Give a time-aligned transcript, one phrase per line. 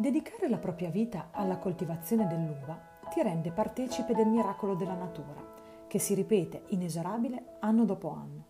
[0.00, 2.78] Dedicare la propria vita alla coltivazione dell'uva
[3.12, 5.44] ti rende partecipe del miracolo della natura,
[5.88, 8.44] che si ripete inesorabile anno dopo anno.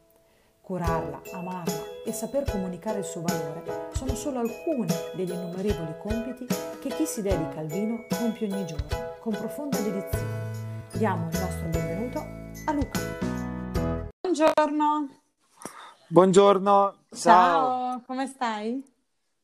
[0.61, 6.45] Curarla, amarla e saper comunicare il suo valore sono solo alcuni degli innumerevoli compiti
[6.83, 10.51] che chi si dedica al vino compie ogni giorno, con profonda dedizione.
[10.93, 12.19] Diamo il nostro benvenuto
[12.67, 13.01] a Luca.
[14.21, 15.09] Buongiorno.
[16.09, 17.91] Buongiorno, ciao.
[17.91, 18.97] Ciao, come stai?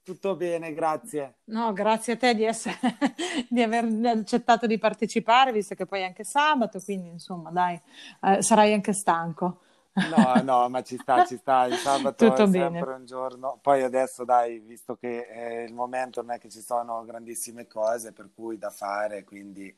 [0.05, 1.36] Tutto bene, grazie.
[1.45, 2.77] No, grazie a te di, essere,
[3.48, 7.80] di aver accettato di partecipare, visto che poi è anche sabato, quindi insomma, dai,
[8.21, 9.61] eh, sarai anche stanco.
[9.94, 12.79] No, no, ma ci sta, ci sta, il sabato Tutto è bene.
[12.79, 13.58] sempre un giorno.
[13.63, 18.13] Poi adesso, dai, visto che è il momento non è che ci sono grandissime cose
[18.13, 19.75] per cui da fare, quindi...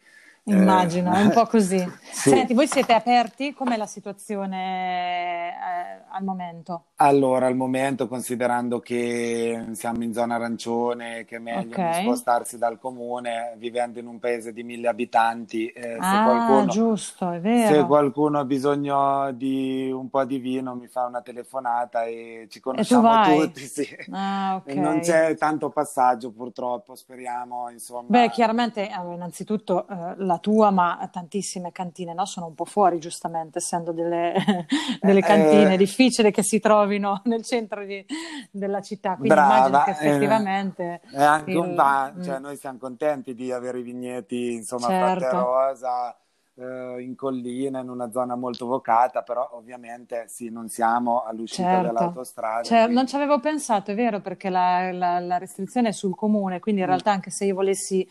[0.48, 1.78] eh, Immagino, è un po' così.
[2.10, 2.30] Sì.
[2.30, 3.52] Senti, voi siete aperti?
[3.54, 6.86] Com'è la situazione eh, al momento?
[6.98, 11.94] Allora, al momento, considerando che siamo in zona arancione, che è meglio non Ok.
[11.94, 16.66] spostarsi dal comune, vivendo in un paese di mille abitanti, eh, se Ah, qualcuno...
[16.72, 17.86] giusto, è Se vero.
[17.86, 22.60] qualcuno ha bisogno di un po' di vino, mi fa una telefonata e ci E
[22.62, 23.38] conosciamo vai?
[23.48, 23.86] tutti, sì.
[24.12, 24.68] Ah, ok.
[24.68, 28.06] E Non c'è tanto passaggio, purtroppo, speriamo, insomma.
[28.08, 32.24] Beh, chiaramente, allora, innanzitutto eh, la tua, ma tantissime cantine, no?
[32.26, 34.34] Sono un po' fuori, giustamente, essendo delle,
[35.00, 38.04] delle Eh, cantine eh, difficili che si trovino nel centro di-
[38.50, 39.16] della città.
[39.18, 42.78] Quindi immagino brava, che eh, effettivamente è anche il- un va, mm, cioè noi siamo
[42.78, 46.16] contenti di avere i vigneti, insomma, certo, Rosa,
[46.58, 51.88] in collina, in una zona molto vocata, però ovviamente sì, non siamo all'uscita certo.
[51.88, 53.06] dell'autostrada, Cioè, non quindi...
[53.06, 56.86] ci avevo pensato, è vero, perché la, la- la restrizione è sul comune, quindi in
[56.86, 56.90] Mm.
[56.90, 58.06] realtà anche se io volessi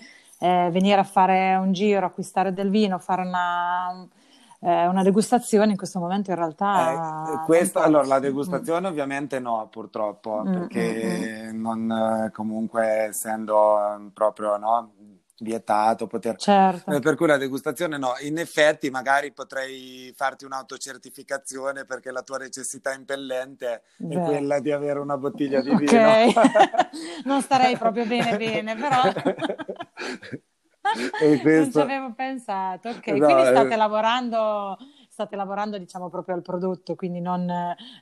[0.68, 4.08] eh, venire a fare un giro, acquistare del vino, fare una,
[4.60, 6.38] eh, una degustazione, in questo momento in
[6.72, 8.20] Eh, realtà non questo, allora, la.
[8.20, 8.20] Mm.
[8.20, 11.30] degustazione ovviamente no, purtroppo, Mm, mm, mm.
[11.32, 11.90] perché non,
[12.28, 14.94] eh, comunque essendo eh, proprio no,
[15.40, 16.38] vietato poter...
[16.38, 16.92] Certo.
[16.92, 22.38] eh, per cui la degustazione no, in effetti magari potrei farti un'autocertificazione perché la tua
[22.38, 26.12] necessità impellente è Beh, quella di avere una bottiglia di ok, vino.
[27.26, 29.02] non starei proprio bene bene, però
[31.20, 31.82] E non ci questo...
[31.82, 32.90] avevo pensato.
[32.90, 34.78] Ok, No, quindi state eh, lavorando,
[35.10, 37.46] state lavorando diciamo proprio al prodotto, quindi non,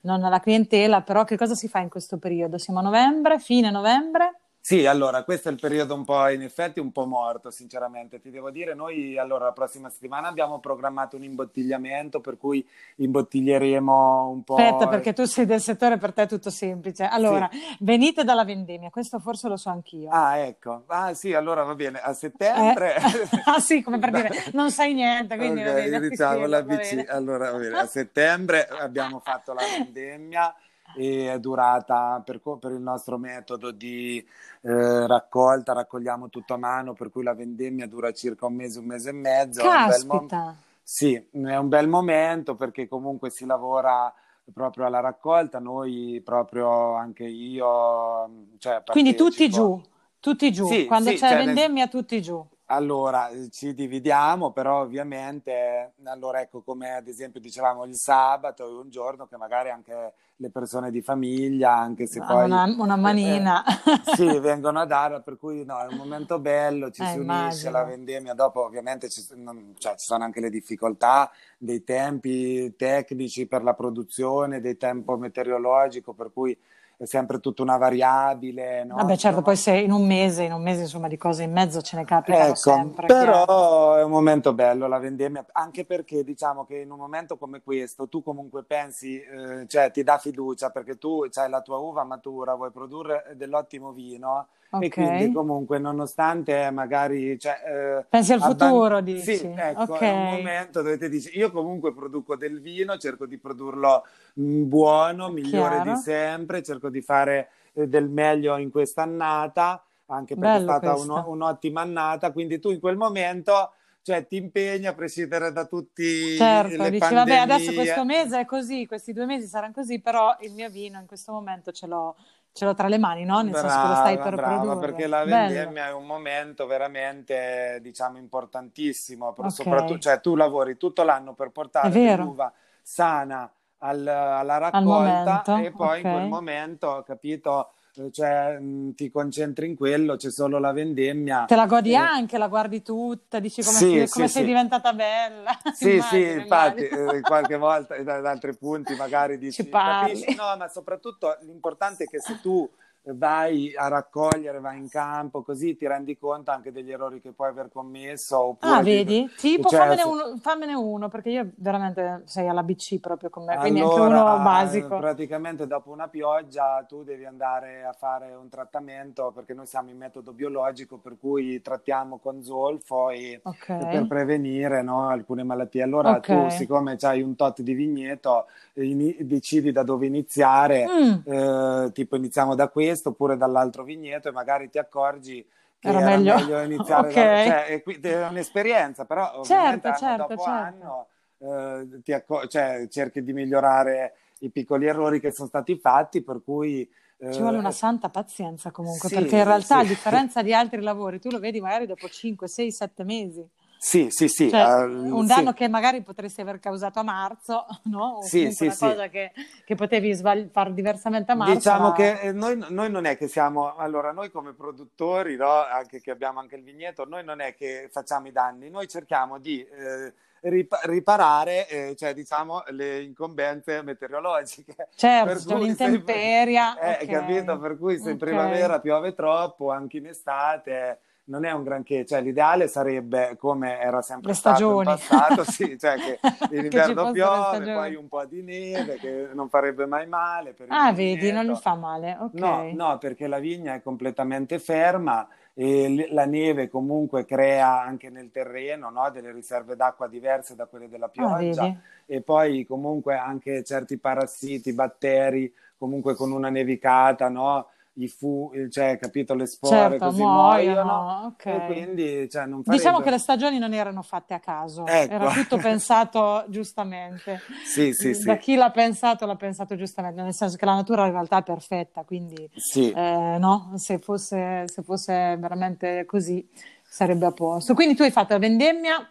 [0.02, 2.58] non alla clientela, però che cosa si fa in questo periodo?
[2.58, 4.43] Siamo a novembre, fine novembre?
[4.66, 8.30] Sì, allora, questo è il periodo un po', in effetti, un po' morto, sinceramente, ti
[8.32, 8.74] devo dire.
[8.74, 12.66] Noi, allora, la prossima settimana abbiamo programmato un imbottigliamento, per cui
[12.96, 14.88] imbottiglieremo un Aspetta, po'...
[14.88, 17.04] perché tu sei del settore, per te è tutto semplice.
[17.04, 17.10] Sì.
[17.12, 20.10] Allora, venite dalla vendemmia, questo forse lo so anch'io.
[20.10, 20.84] Ah, ecco.
[20.88, 22.00] Ah, sì, allora va bene.
[22.00, 22.14] A Eh?
[22.14, 22.96] settembre...
[23.44, 27.06] Ah sì, come per dire, non sai niente, quindi va bene, diciamo la BC.
[27.10, 27.80] Allora, va bene.
[27.80, 30.56] A settembre abbiamo fatto la vendemmia
[30.94, 34.18] e è durata per, per il nostro metodo di
[34.62, 38.86] eh, raccolta, raccogliamo tutto a mano, per cui la vendemmia dura circa un mese, un
[38.86, 39.62] mese e mezzo.
[39.62, 44.14] È un bel mo- Caspita, Sì, è un bel momento perché comunque si lavora
[44.54, 49.82] proprio alla raccolta, noi proprio anche io, cioè quindi tutti giù,
[50.22, 52.46] tutti giù, Sì, quando sì, c'è cioè nel- vendemmia tutti giù.
[52.74, 58.72] Allora, eh, ci dividiamo, però ovviamente, allora ecco, come ad esempio dicevamo il sabato è
[58.82, 62.96] un giorno che magari anche le persone di famiglia, anche se Ah, poi Una, una
[63.00, 63.64] eh, manina.
[63.64, 63.64] eh,
[64.00, 67.70] sì, vengono a dare, per cui no, è un momento bello, ci Eh, si unisce
[67.70, 67.84] la immagino.
[67.84, 73.64] vendemmia, dopo ovviamente ci, non- cioè, ci sono anche le difficoltà dei tempi tecnici per
[73.64, 76.58] la produzione, del tempo meteorologico, per cui
[76.98, 78.96] è sempre tutta una variabile, no?
[78.96, 81.82] Vabbè, certo, poi se in un mese, in un mese insomma di cose in mezzo
[81.82, 83.26] ce ne capitano Ecco, sempre, chiaro.
[83.26, 87.62] però è un momento bello la vendemmia, anche perché diciamo che in un momento come
[87.62, 92.04] questo tu comunque pensi, eh, cioè ti dà fiducia perché tu hai la tua uva
[92.04, 98.42] matura, vuoi produrre dell'ottimo vino e quindi comunque nonostante magari, cioè, eh, Pensi al abban-
[98.42, 99.48] futuro, sì, dici?
[99.54, 104.04] ecco, è un momento dove ti dici, io comunque produco del vino, cerco di produrlo
[104.36, 105.96] mh, buono, migliore di chiaro.
[105.96, 111.24] sempre, cerco di fare eh, del meglio in quest'annata, anche perché è Bello stata uno-
[111.24, 111.30] questo.
[111.30, 116.04] un'ottima annata, quindi tu in quel momento, cioè, ti impegni a prescindere da tutte
[116.36, 118.06] Certo, le dici, vabbè, adesso questo pandemie.
[118.06, 121.72] mese è così, questi due mesi saranno così, però il mio vino in questo momento
[121.72, 122.16] ce l'ho,
[122.54, 123.42] ce l'ho tra le mani, no?
[123.42, 124.88] Nel senso che lo stai Brava, per brava, produrre.
[124.88, 125.36] perché la Bello.
[125.54, 129.52] vendemmia è un momento veramente, diciamo, importantissimo, per- Ok.
[129.52, 135.56] soprattutto, cioè tu lavori tutto l'anno per portare dell'uva sana al- alla al raccolta momento,
[135.58, 137.72] e poi in quel momento, capito,
[138.12, 141.46] cioè, mh, ti concentri in quello, c'è solo la vendemmia.
[141.46, 144.46] Te la godi eh, anche, la guardi tutta, dici come, sì, come sì, sei sì.
[144.46, 145.52] diventata bella.
[145.74, 150.20] Sì, sì, infatti, eh, qualche volta da, da altri punti magari Ci dici, parli.
[150.20, 150.36] capisci?
[150.36, 152.70] No, ma soprattutto l'importante è che se tu
[153.06, 157.50] vai a raccogliere, vai in campo, così ti rendi conto anche degli errori che puoi
[157.50, 158.40] aver commesso.
[158.40, 159.30] Oppure Ah, vedi?
[159.36, 163.58] Tipo, cioè, fammene, uno, fammene uno, perché io veramente sei alla BC proprio con me,
[163.58, 164.96] quindi anche Allora, uno basico.
[164.98, 169.98] praticamente dopo una pioggia tu devi andare a fare un trattamento perché noi siamo in
[169.98, 173.88] metodo biologico per cui trattiamo con zolfo e Ok.
[173.90, 175.82] per prevenire no, alcune malattie.
[175.84, 176.52] Allora tu, Ok.
[176.52, 178.46] siccome hai un tot di vigneto,
[178.76, 184.32] ini- decidi da dove iniziare, Mm, eh, tipo iniziamo da questo oppure dall'altro vigneto e
[184.32, 185.46] magari ti accorgi
[185.80, 187.14] che Era era, meglio- meglio, iniziare Ok.
[187.14, 187.22] da...
[187.22, 190.50] Cioè, è, qui- è un'esperienza, però Certo, anno certo, dopo certo.
[190.50, 191.08] anno
[191.40, 196.42] eh, ti acco- cioè, cerchi di migliorare i piccoli errori che sono stati fatti, per
[196.44, 196.90] cui...
[197.32, 199.86] Ci vuole eh, una santa pazienza comunque, sì, perché in realtà, sì.
[199.86, 203.48] a differenza di altri lavori, tu lo vedi magari dopo 5, 6, 7 mesi.
[203.86, 204.50] Sì, sì, sì.
[204.50, 205.28] Cioè, eh, un sì.
[205.28, 208.20] danno che magari potresti aver causato a marzo, no?
[208.20, 208.86] O Sì, sì, una sì.
[208.88, 209.34] cosa che,
[209.66, 211.54] che potevi sbagli- fare diversamente a marzo.
[211.56, 215.66] Diciamo ma- che eh, noi, noi non è che siamo, allora noi come produttori, no,
[215.66, 219.38] anche che abbiamo anche il vigneto, noi non è che facciamo i danni, noi cerchiamo
[219.38, 220.14] di eh,
[220.44, 224.88] ripa- riparare, eh, cioè diciamo, le incombenze meteorologiche.
[224.96, 226.80] Certo, cui un'intemperia.
[226.80, 227.12] Eh, ok.
[227.12, 227.60] capito?
[227.60, 228.24] Per cui se in Ok.
[228.24, 232.06] primavera piove troppo, anche in estate, non è un granché.
[232.06, 236.60] Cioè, l'ideale sarebbe, come era sempre Le stato in passato, sì, cioè che Che in
[236.60, 240.56] ci inverno fossero le piove, poi un po' di neve, che non farebbe mai male.
[240.68, 242.18] Ah, vedi, non gli fa male.
[242.20, 242.34] Ok.
[242.34, 248.32] No, no, perché la vigna è completamente ferma e la neve comunque crea anche nel
[248.32, 251.78] terreno, no, delle riserve d'acqua diverse da quelle della Ah, pioggia vedi?
[252.08, 257.68] e poi comunque anche certi parassiti, batteri, comunque con una nevicata, no?
[257.96, 261.46] I fu, cioè, capito, le spore Certo, così muoiono, muoiono ok.
[261.46, 265.14] e quindi cioè, non Diciamo farebbe- che le stagioni non erano fatte a caso, Ecco.
[265.14, 267.42] era tutto pensato giustamente.
[267.64, 268.26] Sì, sì, sì.
[268.26, 271.44] Da chi l'ha pensato, l'ha pensato giustamente, nel senso che la natura in realtà è
[271.44, 272.90] perfetta, quindi Sì.
[272.92, 276.50] eh, no, se fosse, se fosse veramente così
[276.84, 277.76] sarebbe a posto.
[277.76, 279.08] Quindi tu hai fatto la vendemmia,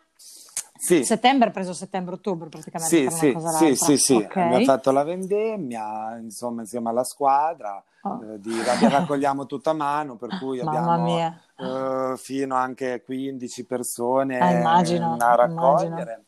[0.83, 1.05] Sì.
[1.05, 4.37] settembre, hai preso settembre-ottobre praticamente Sì, per sì, cosa sì, sì, sì, Ok.
[4.37, 8.21] abbiamo fatto la vendemmia, insomma, insieme alla squadra, Oh.
[8.25, 11.17] eh, di- la- raccogliamo tutto a mano, per cui abbiamo
[11.57, 16.25] eh, fino anche 15 persone Ah, immagino, da raccogliere.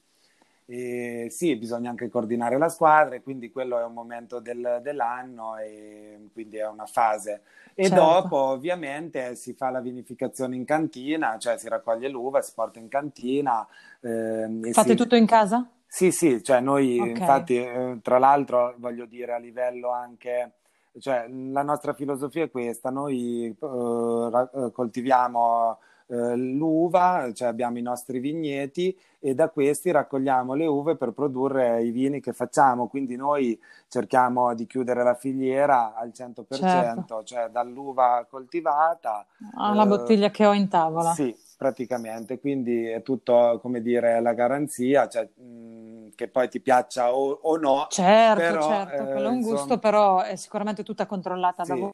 [0.66, 5.56] E sì, bisogna anche coordinare la squadra e quindi quello è un momento del- dell'anno
[5.58, 7.42] e quindi è una fase.
[7.74, 7.92] E Certo.
[7.92, 12.88] dopo ovviamente si fa la vinificazione in cantina, cioè si raccoglie l'uva, si porta in
[12.88, 13.66] cantina.
[14.00, 15.66] ehm, e Fate si- tutto in casa?
[15.86, 17.10] sì, sì, cioè noi Ok.
[17.10, 20.54] infatti, eh, tra l'altro, voglio dire a livello anche,
[20.98, 27.82] cioè la nostra filosofia è questa, noi eh, eh, coltiviamo eh, l'uva, cioè abbiamo i
[27.82, 33.16] nostri vigneti e da questi raccogliamo le uve per produrre i vini che facciamo, quindi
[33.16, 33.58] noi
[33.88, 40.52] cerchiamo di chiudere la filiera al 100%, cioè dall'uva coltivata Alla eh, bottiglia che ho
[40.52, 41.12] in tavola.
[41.14, 47.14] sì, praticamente, quindi è tutto, come dire, la garanzia, cioè, mh, che poi ti piaccia
[47.14, 50.82] o, o no, Certo, però, certo, eh, quello è un insomma, gusto, però è sicuramente
[50.82, 51.90] tutta controllata da sì, voi.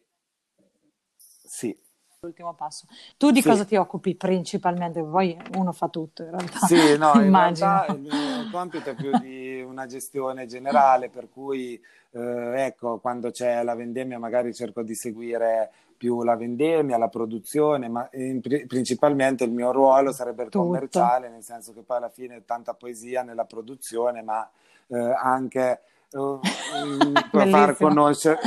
[1.44, 1.76] sì,
[2.22, 2.84] L'ultimo passo.
[3.16, 3.48] Tu di sì.
[3.48, 5.02] cosa ti occupi principalmente?
[5.02, 6.66] Poi uno fa tutto in realtà.
[6.66, 11.80] Sì, no, in realtà il mio compito è più di una gestione generale, per cui
[12.10, 17.88] eh, ecco, quando c'è la vendemmia magari cerco di seguire più la vendemmia, la produzione,
[17.88, 20.64] ma in- pri- principalmente il mio ruolo sarebbe il Tutto.
[20.64, 24.46] commerciale, nel senso che poi alla fine tanta poesia nella produzione, ma
[24.88, 25.80] eh, anche
[27.48, 27.78] far Bellissimo.
[27.78, 28.38] conoscere,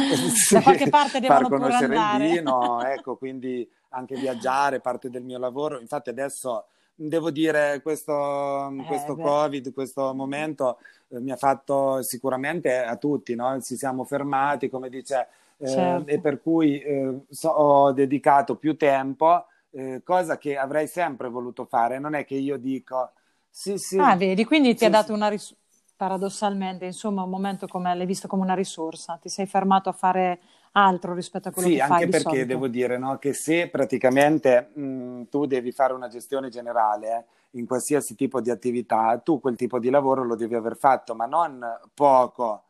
[0.48, 5.80] Da qualche parte far conoscere il vino, ecco, quindi anche viaggiare, parte del mio lavoro.
[5.80, 6.66] Infatti adesso
[6.96, 9.24] devo dire questo, Eh, questo beh.
[9.24, 10.80] Covid, questo momento
[11.10, 13.60] eh, mi ha fatto sicuramente a tutti, no?
[13.62, 15.28] Ci siamo fermati, come dice,
[15.58, 16.06] eh, Certo.
[16.06, 21.66] e per cui eh, so- ho dedicato più tempo, eh, cosa che avrei sempre voluto
[21.66, 22.00] fare.
[22.00, 23.12] Non è che io dico,
[23.50, 25.14] sì, sì, Ah, vedi, quindi ti sì, ha dato sì.
[25.14, 25.56] una risorsa,
[25.96, 30.40] paradossalmente, insomma, un momento come l'hai visto come una risorsa, ti sei fermato a fare
[30.74, 32.46] altro rispetto a quello Sì, che fai anche di perché solito.
[32.48, 37.26] devo dire no, che se praticamente mh, tu devi fare una gestione generale eh,
[37.60, 41.26] in qualsiasi tipo di attività, tu quel tipo di lavoro lo devi aver fatto, ma
[41.28, 42.64] non poco.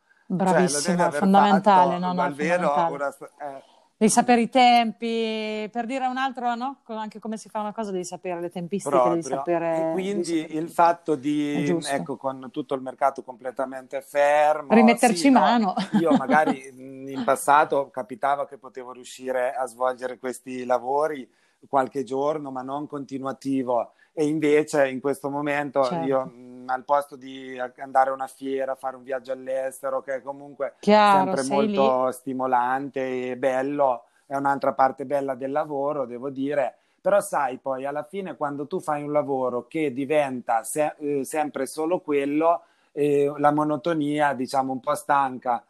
[0.44, 2.94] Cioè, Bravissimo, è aver fondamentale, fatto, no, no, almeno fondamentale.
[2.94, 3.08] una
[3.39, 3.63] eh,
[4.03, 6.81] Devi sapere i tempi, per dire un altro, no?
[6.88, 9.38] Anche come si fa una cosa, devi sapere le tempistiche, devi proprio.
[9.38, 9.75] sapere...
[9.75, 15.15] E devi quindi sapere il fatto di, ecco, con tutto il mercato completamente fermo, Rimetterci
[15.15, 15.74] sì, no, mano.
[16.01, 21.25] io magari in passato capitava che potevo riuscire a svolgere questi lavori
[21.69, 23.93] qualche giorno, ma non continuativo.
[24.12, 26.05] E invece in questo momento Certo.
[26.05, 26.31] io
[26.67, 31.36] al posto di andare a una fiera, fare un viaggio all'estero, che è comunque Chiaro,
[31.36, 31.75] sempre sei lì.
[31.77, 36.75] molto stimolante e bello, è un'altra parte bella del lavoro, devo dire.
[37.01, 41.65] Però sai, poi alla fine quando tu fai un lavoro che diventa se- eh, sempre
[41.65, 42.62] solo quello,
[42.93, 45.63] eh, la monotonia, diciamo, un po' stanca.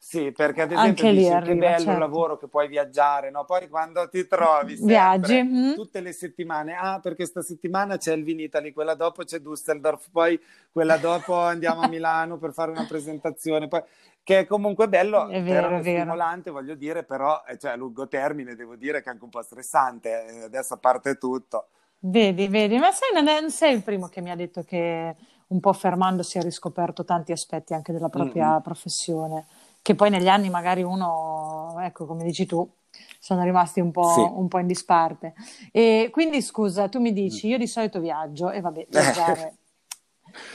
[0.00, 1.98] Sì, perché ad esempio Anche dici che arriva, bello il certo.
[1.98, 3.44] lavoro che puoi viaggiare, no?
[3.44, 5.42] Poi quando ti trovi sempre Viaggi.
[5.42, 5.74] mm?
[5.74, 10.40] tutte le settimane, ah, perché questa settimana c'è il Vinitali, quella dopo c'è Düsseldorf, poi
[10.70, 13.82] quella dopo andiamo a Milano per fare una presentazione, poi,
[14.22, 15.98] che è comunque bello, È vero, è vero.
[15.98, 19.30] stimolante, voglio dire, però eh, cioè, a lungo termine devo dire che è anche un
[19.30, 21.68] po' stressante, eh, adesso a parte tutto.
[22.00, 25.16] Vedi, vedi, ma sai, non, sei il primo che mi ha detto che
[25.48, 28.60] un po' fermandosi ha riscoperto tanti aspetti anche della propria Mm-mm.
[28.62, 29.46] professione,
[29.88, 32.70] che poi negli anni magari uno, ecco, come dici tu,
[33.18, 34.20] sono rimasti un po', Sì.
[34.20, 35.32] un po' in disparte.
[35.72, 39.56] E quindi scusa, tu mi dici, io di solito viaggio, e vabbè, viaggiare,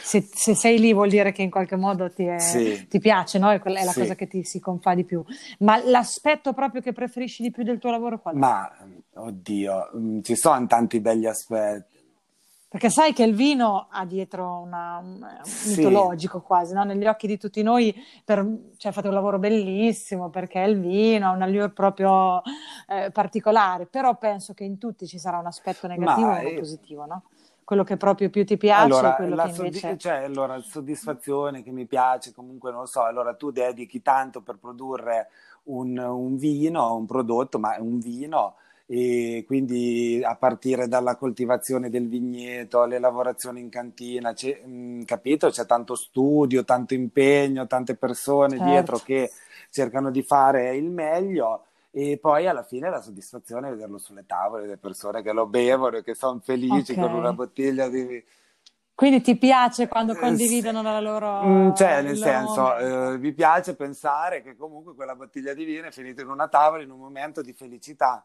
[0.04, 2.86] se, se sei lì vuol dire che in qualche modo ti, è- Sì.
[2.88, 3.50] ti piace, no?
[3.50, 4.02] È la Sì.
[4.02, 5.24] cosa che ti si confà di più.
[5.60, 8.38] Ma l'aspetto proprio che preferisci di più del tuo lavoro qual è?
[8.38, 8.72] Ma,
[9.16, 11.93] oddio, mm, ci sono tanti belli aspetti.
[12.74, 15.76] Perché sai che il vino ha dietro una, un Sì.
[15.76, 16.84] mitologico quasi, no?
[16.84, 17.94] Negli occhi di tutti noi,
[18.26, 18.44] per,
[18.78, 22.42] cioè fate un lavoro bellissimo perché il vino ha un allure proprio
[22.88, 26.50] eh, particolare, però penso che in tutti ci sarà un aspetto negativo Ma, e uno
[26.50, 27.24] eh, positivo, no?
[27.64, 29.98] Quello che proprio più ti piace Allora, quello la che invece...
[30.00, 34.58] cioè, allora, soddisfazione che mi piace, comunque non lo so, allora tu dedichi tanto per
[34.58, 35.28] produrre
[35.66, 38.56] un, un vino, un prodotto, ma un vino,
[38.96, 45.50] e quindi a partire dalla coltivazione del vigneto, le lavorazioni in cantina, c'è, mh, capito?
[45.50, 48.64] C'è tanto studio, tanto impegno, tante persone Certo.
[48.64, 49.32] dietro che
[49.72, 51.66] cercano di fare il meglio.
[51.90, 55.98] E poi alla fine la soddisfazione è vederlo sulle tavole, le persone che lo bevono
[55.98, 57.18] e che sono felici con Ok.
[57.18, 58.24] una bottiglia di,
[58.96, 61.44] Quindi ti piace quando eh, condividono la loro...
[61.46, 65.88] Mm, cioè, nel loro senso, eh, mi piace pensare che comunque quella bottiglia di vino
[65.88, 68.24] è finita in una tavola in un momento di felicità.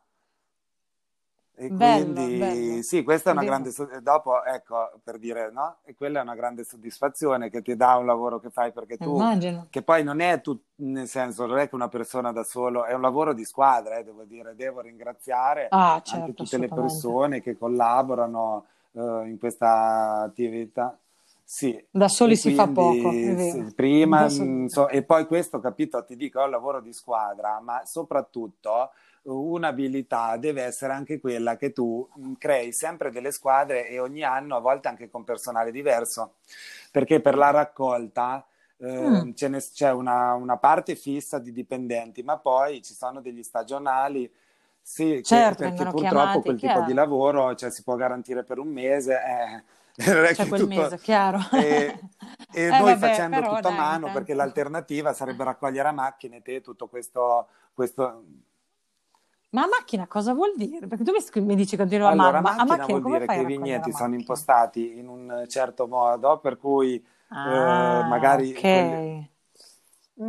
[1.61, 2.83] E Bello, quindi bello.
[2.85, 5.79] sì, questa è una grande so- e dopo, ecco, per dire, no?
[5.85, 9.17] E quella è una grande soddisfazione che ti dà un lavoro che fai perché tu,
[9.17, 9.67] Immagino.
[9.69, 12.95] che poi non è tu, nel senso, non è che una persona da solo, è
[12.95, 17.41] un lavoro di squadra, eh, devo dire, devo ringraziare Ah, anche certo, tutte le persone
[17.43, 20.97] che collaborano eh, in questa attività.
[21.45, 25.61] Sì, Da soli e si fa quindi, poco, sì, prima, mh, so- e poi questo,
[25.61, 28.91] capito, ti dico, è un lavoro di squadra, ma soprattutto
[29.23, 32.09] un'abilità deve essere anche quella che tu
[32.39, 36.35] crei sempre delle squadre e ogni anno, a volte anche con personale diverso,
[36.91, 38.45] perché per la raccolta
[38.81, 39.33] eh, Mm.
[39.35, 44.31] ce ne- c'è una, una parte fissa di dipendenti, ma poi ci sono degli stagionali.
[44.81, 46.87] Sì, che- Certo, perché vengono purtroppo chiamati, quel tipo chiaro.
[46.87, 49.15] di lavoro cioè, si può garantire per un mese.
[49.15, 49.63] eh,
[49.99, 51.41] C'è che quel tutto- mese, chiaro.
[51.55, 51.99] e,
[52.55, 56.41] e Eh, noi vabbè, facendo tutto a mano, intanto- perché l'alternativa sarebbe raccogliere a macchine
[56.41, 58.23] te tutto questo, questo...
[59.51, 60.87] Ma a macchina cosa vuol dire?
[60.87, 63.43] Perché tu mi, mi dici continua a Allora, a macchina macchina vuol dire che a
[63.43, 68.65] i vigneti sono impostati in un certo modo, per cui Ah, eh, magari ok.
[68.67, 69.31] quelli-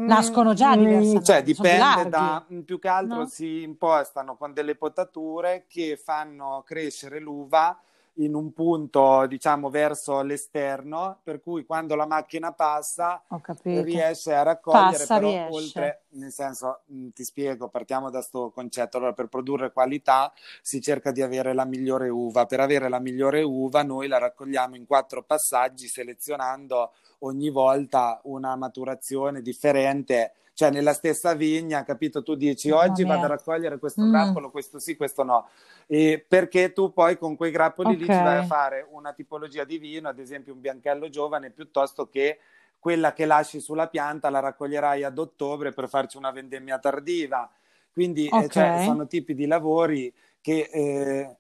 [0.06, 3.26] Nascono già Mm, diversamente, Cioè, dipende da, più che altro No?
[3.26, 7.80] si impostano con delle potature che fanno crescere l'uva
[8.20, 13.24] in un punto, diciamo, verso l'esterno, per cui quando la macchina passa
[13.64, 15.54] riesce a raccogliere, Passa, però riesce.
[15.54, 20.82] oltre, nel senso, mh, ti spiego, partiamo da sto concetto, allora per produrre qualità si
[20.82, 24.86] cerca di avere la migliore uva, per avere la migliore uva noi la raccogliamo in
[24.86, 32.22] quattro passaggi selezionando ogni volta una maturazione differente, cioè nella stessa vigna, capito?
[32.22, 34.12] Tu dici oggi vado a raccogliere questo Mm.
[34.12, 35.48] grappolo, questo sì, questo no,
[35.88, 38.14] e perché tu poi con quei grappoli lì Ok.
[38.14, 42.40] ci vai a fare una tipologia di vino, ad esempio un bianchello giovane, piuttosto che
[42.78, 47.50] quella che lasci sulla pianta la raccoglierai ad ottobre per farci una vendemmia tardiva.
[47.94, 48.50] Quindi eh, Ok.
[48.50, 51.38] cioè, sono tipi di lavori che eh,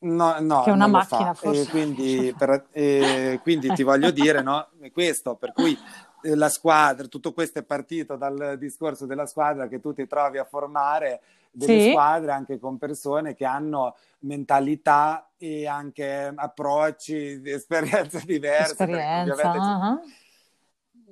[0.00, 1.34] no, no, Che una non lo macchina fa.
[1.34, 4.68] forse E quindi, per- e quindi ti voglio dire, no?
[4.78, 5.78] È questo, per cui eh,
[6.22, 10.44] la squadra, tutto questo è partito dal discorso della squadra che tu ti trovi a
[10.44, 11.88] formare delle Sì.
[11.90, 18.72] squadre anche con persone che hanno mentalità e anche approcci, esperienze diverse.
[18.82, 19.50] esperienza.
[19.52, 20.00] ah.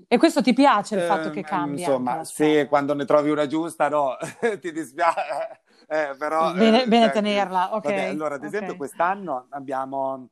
[0.09, 2.67] E questo ti piace il fatto che Ehm, cambi Insomma, squadra?
[2.69, 4.17] quando ne trovi una giusta, no,
[4.61, 5.61] ti dispiace.
[5.89, 8.79] Eh, però, Bene- eh, bene cioè, tenerla, ok, vabbè, allora, ad esempio, ok.
[8.79, 10.29] quest'anno abbiamo,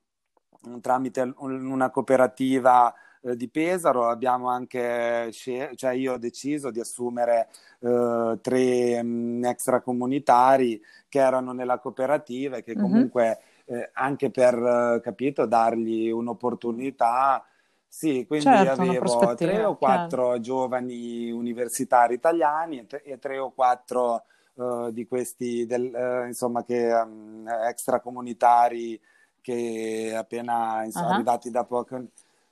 [0.80, 2.92] tramite un- una cooperativa
[3.30, 7.49] eh, di Pesaro, abbiamo anche, cioè io ho deciso di assumere
[7.80, 12.80] eh, tre mm, extracomunitari che erano nella cooperativa e che Mhm.
[12.80, 17.44] comunque eh, anche per, eh, capito, dargli un'opportunità.
[17.87, 19.76] Sì, quindi Certo, avevo tre o chiaro.
[19.76, 26.26] quattro giovani universitari italiani e tre, e tre o quattro uh, di questi, del, uh,
[26.26, 29.00] insomma, che um, extracomunitari
[29.40, 31.12] che appena insomma, uh-huh.
[31.14, 32.02] arrivati da poco...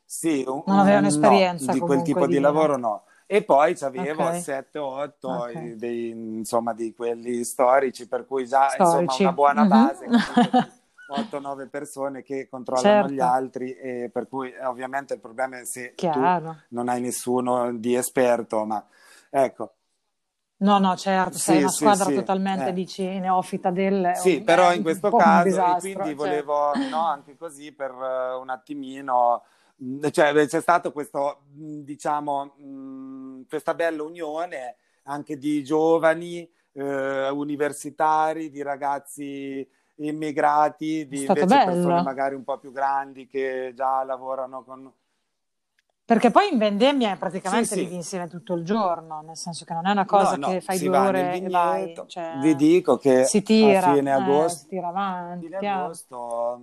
[0.07, 3.03] Sì, un, non avevano esperienza no, di quel tipo di, di lavoro no.
[3.27, 4.39] E poi avevo okay.
[4.39, 5.77] 7-8 okay.
[5.77, 9.23] dei, insomma, di quelli storici, per cui già storici.
[9.25, 9.69] insomma, una buona mhm.
[9.69, 10.75] base.
[11.07, 11.21] Uh-huh.
[11.21, 13.13] 8-9 persone che controllano certo.
[13.13, 16.51] gli altri e per cui eh, ovviamente il problema è se Chiaro.
[16.51, 18.85] tu non hai nessuno di esperto, ma
[19.31, 19.75] ecco.
[20.59, 22.73] No, no, certo, sei una squadra sì, totalmente, eh.
[22.73, 24.13] dici, neofita del...
[24.15, 26.15] Sì, un, però in questo caso, disastro, quindi cioè.
[26.15, 29.43] volevo, no, anche così per uh, un attimino,
[30.11, 38.63] cioè c'è stato questo, mm, diciamo, questa bella unione anche di giovani, eh, universitari, di
[38.63, 39.67] ragazzi
[39.97, 44.93] immigrati, di persone magari un po' più grandi che già lavorano con...
[46.05, 47.95] Perché poi in vendemmia praticamente sì, vivi sì.
[47.97, 50.79] insieme tutto il giorno, nel senso che non è una cosa no, no, che fai
[50.79, 51.95] due ore e vai.
[52.07, 55.47] Cioè, Vi dico che si tira, a fine agosto, eh, si tira avanti.
[55.47, 56.61] Fine agosto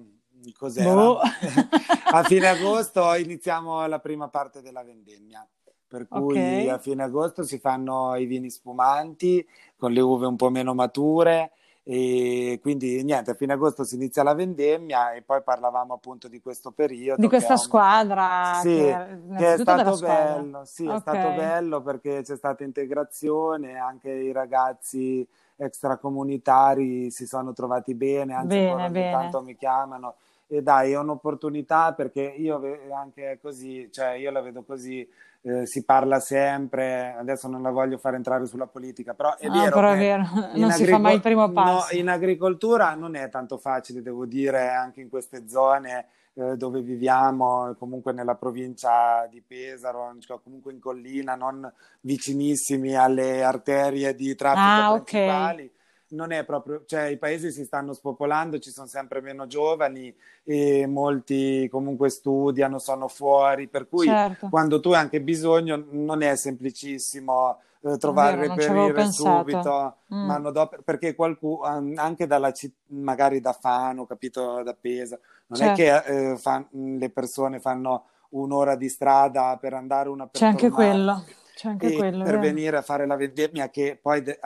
[0.52, 0.94] cos'era?
[0.94, 1.20] Boh.
[2.12, 5.48] a fine agosto iniziamo la prima parte della vendemmia.
[5.88, 6.70] Per cui okay.
[6.70, 9.48] a fine agosto si fanno i vini spumanti
[9.78, 11.52] con le uve un po' meno mature
[11.86, 16.40] e quindi niente, a fine agosto si inizia la vendemmia e poi parlavamo appunto di
[16.40, 17.22] questo periodo.
[17.22, 17.60] Di questa un...
[17.60, 18.60] squadra.
[18.62, 20.96] Sì, che, che è stato bello, sì, okay.
[20.96, 28.34] è stato bello perché c'è stata integrazione, anche i ragazzi extracomunitari si sono trovati bene,
[28.34, 30.16] anzi bene, ogni tanto mi chiamano
[30.54, 32.62] e dai, è un'opportunità perché io
[32.94, 35.08] anche così, cioè io la vedo così
[35.42, 39.52] eh, si parla sempre, adesso non la voglio fare entrare sulla politica, però è ah,
[39.52, 40.24] vero però è vero.
[40.56, 41.94] non si fa mai il primo passo.
[41.94, 46.82] No, in agricoltura non è tanto facile, devo dire, anche in queste zone eh, dove
[46.82, 51.70] viviamo, comunque nella provincia di Pesaro, cioè comunque in collina, non
[52.02, 55.64] vicinissimi alle arterie di traffico ah, principali.
[55.64, 55.82] Okay
[56.14, 60.86] non è proprio, cioè i paesi si stanno spopolando, ci sono sempre meno giovani e
[60.88, 64.48] molti comunque studiano, sono fuori, per cui certo.
[64.50, 70.26] quando tu hai anche bisogno non è semplicissimo eh, trovare, Vero, reperire subito, mm.
[70.26, 71.64] manodopera, perché qualcuno,
[71.96, 75.82] anche dalla città, magari da Fano, capito, da Pesa, non certo.
[75.82, 80.52] è che eh, fan, le persone fanno un'ora di strada per andare una persona.
[80.52, 81.24] C'è anche quello.
[81.56, 84.40] C'è anche quello, per venire a fare la vendemmia che poi de-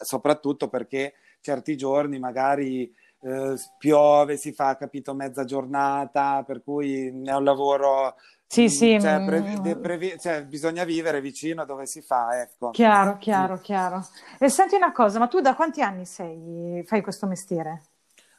[0.00, 7.34] soprattutto perché certi giorni magari eh, piove, si fa, capito, mezza giornata, per cui è
[7.34, 8.16] un lavoro...
[8.46, 8.98] Sì, sì.
[9.00, 12.70] Cioè, pre- pre- cioè, bisogna vivere vicino dove si fa, ecco.
[12.70, 14.04] Chiaro, chiaro, chiaro.
[14.40, 17.89] E senti una cosa, ma tu da quanti anni sei, fai questo mestiere?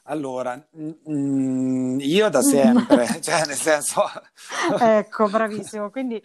[0.05, 0.59] Allora,
[1.09, 4.01] mm, io da sempre, cioè nel senso...
[4.79, 6.21] ecco, bravissimo, quindi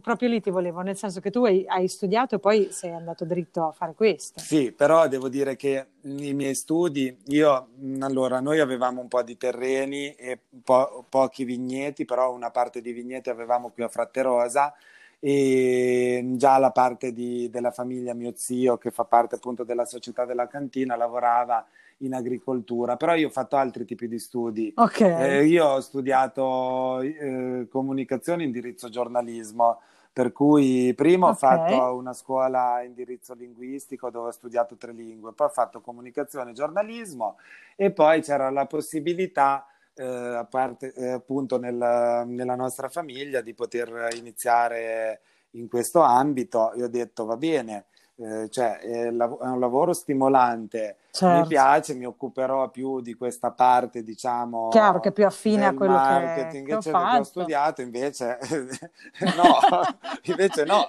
[0.00, 3.24] proprio lì ti volevo, nel senso che tu hai, hai, studiato e poi sei andato
[3.24, 4.38] dritto a fare questo.
[4.38, 9.22] Sì, però devo dire che i miei studi, io, mm, allora, noi avevamo un po'
[9.22, 14.72] di terreni e po- pochi vigneti, però una parte di vigneti avevamo qui a Fratterosa
[15.18, 20.24] e già la parte di, della famiglia, mio zio, che fa parte appunto della società
[20.24, 21.66] della cantina, lavorava
[21.98, 24.72] in agricoltura, però io ho fatto altri tipi di studi.
[24.74, 25.38] Okay.
[25.38, 29.80] Eh, io ho studiato eh, comunicazione e indirizzo giornalismo,
[30.12, 31.34] per cui prima okay.
[31.34, 36.50] ho fatto una scuola indirizzo linguistico dove ho studiato tre lingue, poi ho fatto comunicazione
[36.50, 37.36] e giornalismo
[37.76, 43.54] e poi c'era la possibilità, eh, a parte eh, appunto nel, nella nostra famiglia, di
[43.54, 46.72] poter iniziare in questo ambito.
[46.76, 47.86] Io ho detto va bene,
[48.18, 51.40] eh, cioè è, un lavoro stimolante, certo.
[51.42, 55.74] mi piace, mi occuperò più di questa parte, diciamo, chiaro che è più affine a
[55.74, 58.38] quello marketing, che, che, che ho, ho studiato, invece
[59.36, 59.58] no,
[60.24, 60.86] invece no.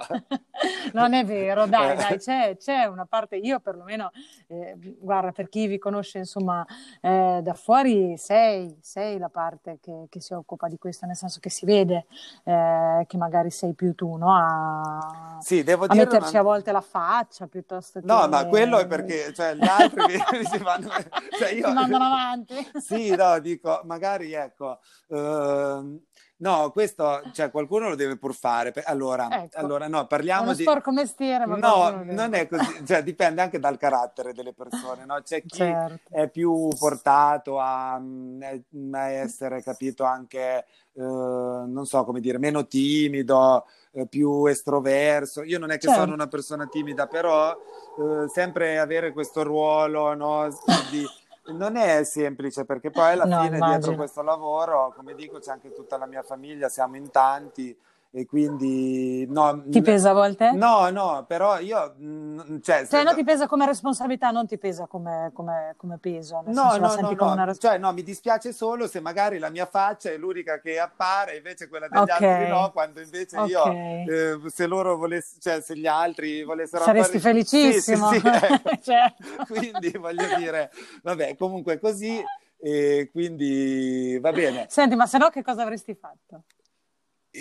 [0.94, 4.12] Non è vero, dai, dai, c'è, c'è, una parte, io perlomeno,
[4.48, 6.66] eh, guarda, per chi vi conosce, insomma,
[7.02, 11.40] eh, da fuori sei, sei la parte che, che, si occupa di questo, nel senso
[11.40, 12.06] che si vede
[12.44, 14.34] eh, che magari sei più tu, no?
[14.36, 16.40] A, sì, devo a dire metterci una...
[16.40, 18.06] a volte la faccia piuttosto che...
[18.06, 20.18] No, ma quello è perché cioè, gli altri
[20.50, 20.90] si, fanno,
[21.38, 21.68] cioè io...
[21.68, 22.56] si mandano avanti.
[22.80, 24.80] sì, no, dico, magari ecco...
[25.08, 26.00] Uh,
[26.40, 28.72] No, questo, cioè, qualcuno lo deve pur fare.
[28.86, 29.58] Allora, ecco.
[29.58, 30.62] allora no, parliamo Uno di...
[30.62, 35.20] sporco mestiere, ma No, non è così, cioè, dipende anche dal carattere delle persone, no?
[35.24, 36.14] C'è chi certo.
[36.14, 43.66] è più portato a, a essere, capito, anche, eh, non so come dire, meno timido,
[43.94, 45.42] eh, più estroverso.
[45.42, 46.02] Io non è che certo.
[46.02, 50.48] sono una persona timida, però eh, sempre avere questo ruolo, no?
[50.92, 51.04] Di
[51.48, 53.78] non è semplice perché poi alla no, fine immagino.
[53.78, 57.76] dietro questo lavoro, come dico, c'è anche tutta la mia famiglia, siamo in tanti
[58.12, 60.52] e quindi no, ti pesa a volte?
[60.52, 64.88] No, no, però io mm, cioè, cioè no, ti pesa come responsabilità, non ti pesa
[64.88, 66.42] come, come, come peso.
[66.48, 67.54] No, no, no, no, una...
[67.56, 71.68] cioè, no, mi dispiace solo se magari la mia faccia è l'unica che appare, invece
[71.68, 72.28] quella degli okay.
[72.28, 73.50] altri no, quando invece okay.
[73.50, 77.34] io eh, se loro volessero, cioè se gli altri volessero saresti appare...
[77.34, 78.10] felicissimo.
[78.12, 78.70] Sì, sì, sì, ecco.
[78.82, 79.24] certo.
[79.54, 80.72] Quindi voglio dire,
[81.04, 82.24] vabbè, comunque così
[82.60, 84.66] e quindi va bene.
[84.70, 86.44] Senti, ma se no che cosa avresti fatto?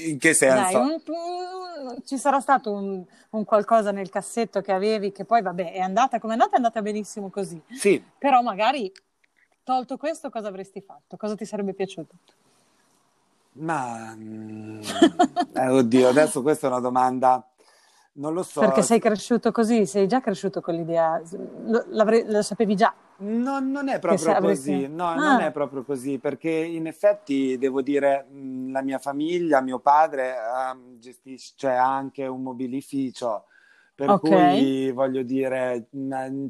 [0.05, 0.79] In che senso?
[0.79, 5.73] Dai, un, ci sarà stato un, un, qualcosa nel cassetto che avevi che poi, vabbè,
[5.73, 7.61] è andata come è andata, è andata benissimo così.
[7.71, 8.03] Sì.
[8.19, 8.93] Però magari,
[9.63, 11.17] tolto questo, cosa avresti fatto?
[11.17, 12.15] Cosa ti sarebbe piaciuto?
[13.53, 14.15] Ma,
[15.55, 17.49] eh, oddio, adesso questa è una domanda
[18.17, 18.61] non lo so.
[18.61, 21.21] Perché sei cresciuto così, sei già cresciuto con l'idea,
[21.65, 22.95] lo, lo sapevi già.
[23.19, 24.73] No, non è proprio avresti...
[24.73, 25.15] così, no, ah.
[25.15, 28.27] non è proprio così, perché in effetti devo dire,
[28.69, 30.35] la mia famiglia, mio padre
[30.73, 33.45] um, gestisce cioè, anche un mobilificio,
[33.95, 34.59] per okay.
[34.59, 35.87] cui voglio dire,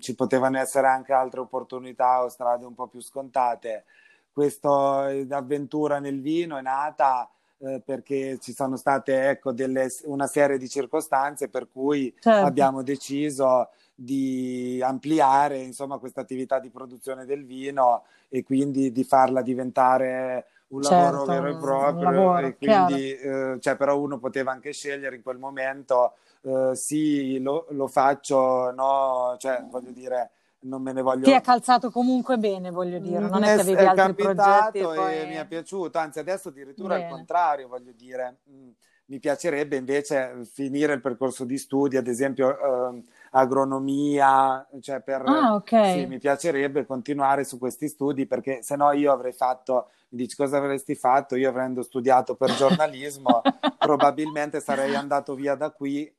[0.00, 3.85] ci potevano essere anche altre opportunità o strade un po' più scontate.
[4.33, 10.59] Questa avventura nel vino è nata eh, perché ci sono state ecco, delle, una serie
[10.59, 12.44] di circostanze per cui certo.
[12.46, 19.40] abbiamo deciso di ampliare insomma, questa attività di produzione del vino e quindi di farla
[19.40, 24.52] diventare un certo, lavoro vero e proprio lavoro, e quindi eh, cioè, però uno poteva
[24.52, 30.32] anche scegliere in quel momento eh, sì lo, lo faccio no cioè voglio dire
[30.66, 31.22] non me ne voglio...
[31.22, 34.78] Ti è calzato comunque bene, voglio dire, non è, è che avevi è altri progetti.
[34.78, 35.18] E, poi...
[35.18, 37.06] e mi è piaciuto, anzi adesso addirittura bene.
[37.06, 38.68] al contrario, voglio dire, mm,
[39.06, 43.02] mi piacerebbe invece finire il percorso di studi, ad esempio eh,
[43.37, 45.22] agronomia, cioè per...
[45.27, 45.92] Ah, ok.
[45.92, 50.37] Sì, mi piacerebbe continuare su questi studi perché se no io avrei fatto mi dici
[50.37, 51.37] cosa avresti fatto?
[51.37, 53.42] Io avendo studiato per giornalismo,
[53.79, 56.12] probabilmente sarei andato via da qui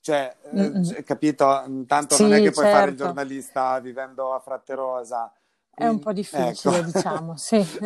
[0.00, 1.44] cioè, eh, capito?
[1.86, 2.78] Tanto sì, non è che puoi certo.
[2.78, 3.04] fare il certo.
[3.12, 5.30] giornalista vivendo a Fratterosa.
[5.78, 6.90] È un po' difficile, ecco.
[6.90, 7.56] diciamo, sì,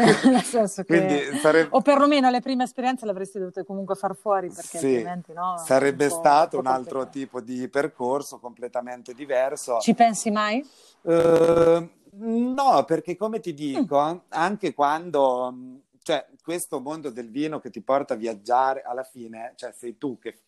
[0.86, 1.38] che...
[1.40, 1.68] Sarebbe...
[1.70, 4.86] O perlomeno le prime esperienze le avresti dovute comunque far fuori, perché sì.
[4.86, 5.56] altrimenti no...
[5.58, 9.78] Sarebbe un stato un, un altro tipo di percorso completamente diverso.
[9.78, 10.66] Ci pensi mai?
[11.02, 14.18] Uh, no, perché come ti dico, mm.
[14.30, 19.72] anche quando cioè, questo mondo del vino che ti porta a viaggiare, alla fine, cioè,
[19.72, 20.40] sei tu che...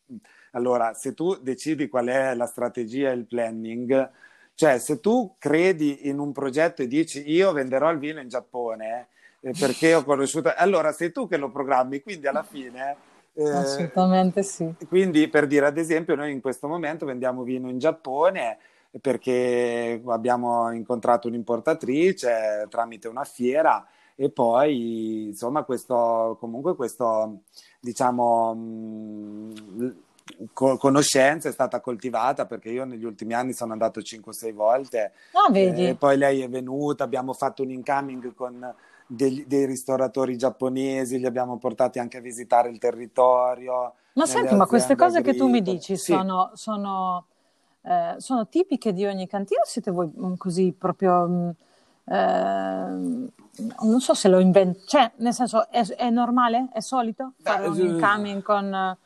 [0.53, 4.11] Allora, se tu decidi qual è la strategia e il planning,
[4.55, 9.09] cioè, se tu credi in un progetto e dici io venderò il vino in Giappone
[9.41, 10.53] eh, perché ho conosciuto...
[10.57, 12.97] Allora, sei tu che lo programmi, quindi alla fine...
[13.35, 14.73] Eh, Assolutamente sì.
[14.89, 18.59] Quindi, per dire, ad esempio, noi in questo momento vendiamo vino in Giappone
[19.01, 27.41] perché abbiamo incontrato un'importatrice tramite una fiera e poi insomma questo comunque questo
[27.81, 29.95] diciamo mh,
[30.53, 35.51] co- conoscenza è stata coltivata perché io negli ultimi anni sono andato 5-6 volte ah,
[35.51, 35.89] vedi.
[35.89, 38.75] e poi lei è venuta abbiamo fatto un incoming con
[39.07, 44.67] dei, dei ristoratori giapponesi li abbiamo portati anche a visitare il territorio ma senti ma
[44.67, 45.33] queste cose agricole.
[45.33, 46.13] che tu mi dici sì.
[46.13, 47.27] sono, sono,
[47.83, 51.51] eh, sono, tipiche di ogni cantina o siete voi mm, così proprio mm,
[52.07, 53.29] eh,
[53.81, 57.79] non so se lo invento, cioè nel senso è, è normale, è solito fare un
[57.79, 58.97] incoming con...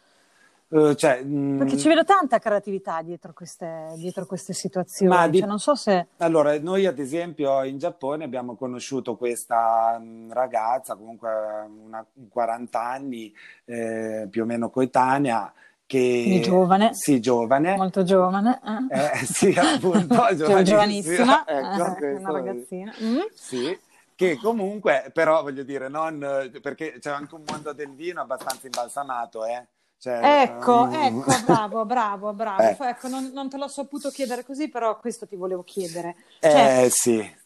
[0.70, 1.78] Uh, cioè, Perché mh...
[1.78, 5.30] ci vedo tanta creatività dietro queste, dietro queste situazioni.
[5.30, 5.38] Di...
[5.38, 6.08] cioè, non so se...
[6.18, 11.30] Allora, noi ad esempio in Giappone abbiamo conosciuto questa ragazza, comunque
[11.84, 13.32] una 40 anni,
[13.64, 15.50] eh, più o meno coetanea,
[15.86, 16.22] che...
[16.26, 16.90] Quindi giovane.
[16.92, 17.74] Sì, giovane.
[17.76, 18.60] Molto giovane.
[18.90, 20.62] Eh, eh sì, appunto, giovanissima.
[20.62, 21.44] giovanissima.
[21.48, 22.94] ecco, eh, una ragazzina.
[23.02, 23.18] Mm.
[23.32, 23.78] Sì,
[24.14, 26.18] che comunque, però voglio dire, non
[26.60, 29.66] perché c'è anche un mondo del vino abbastanza imbalsamato, eh.
[30.00, 30.94] Cioè, ecco, um...
[30.94, 32.62] ecco, bravo, bravo, bravo.
[32.84, 32.88] Eh.
[32.88, 36.16] Ecco, non, non, te l'ho saputo chiedere così, però questo ti volevo chiedere.
[36.40, 37.36] Cioè, eh sì.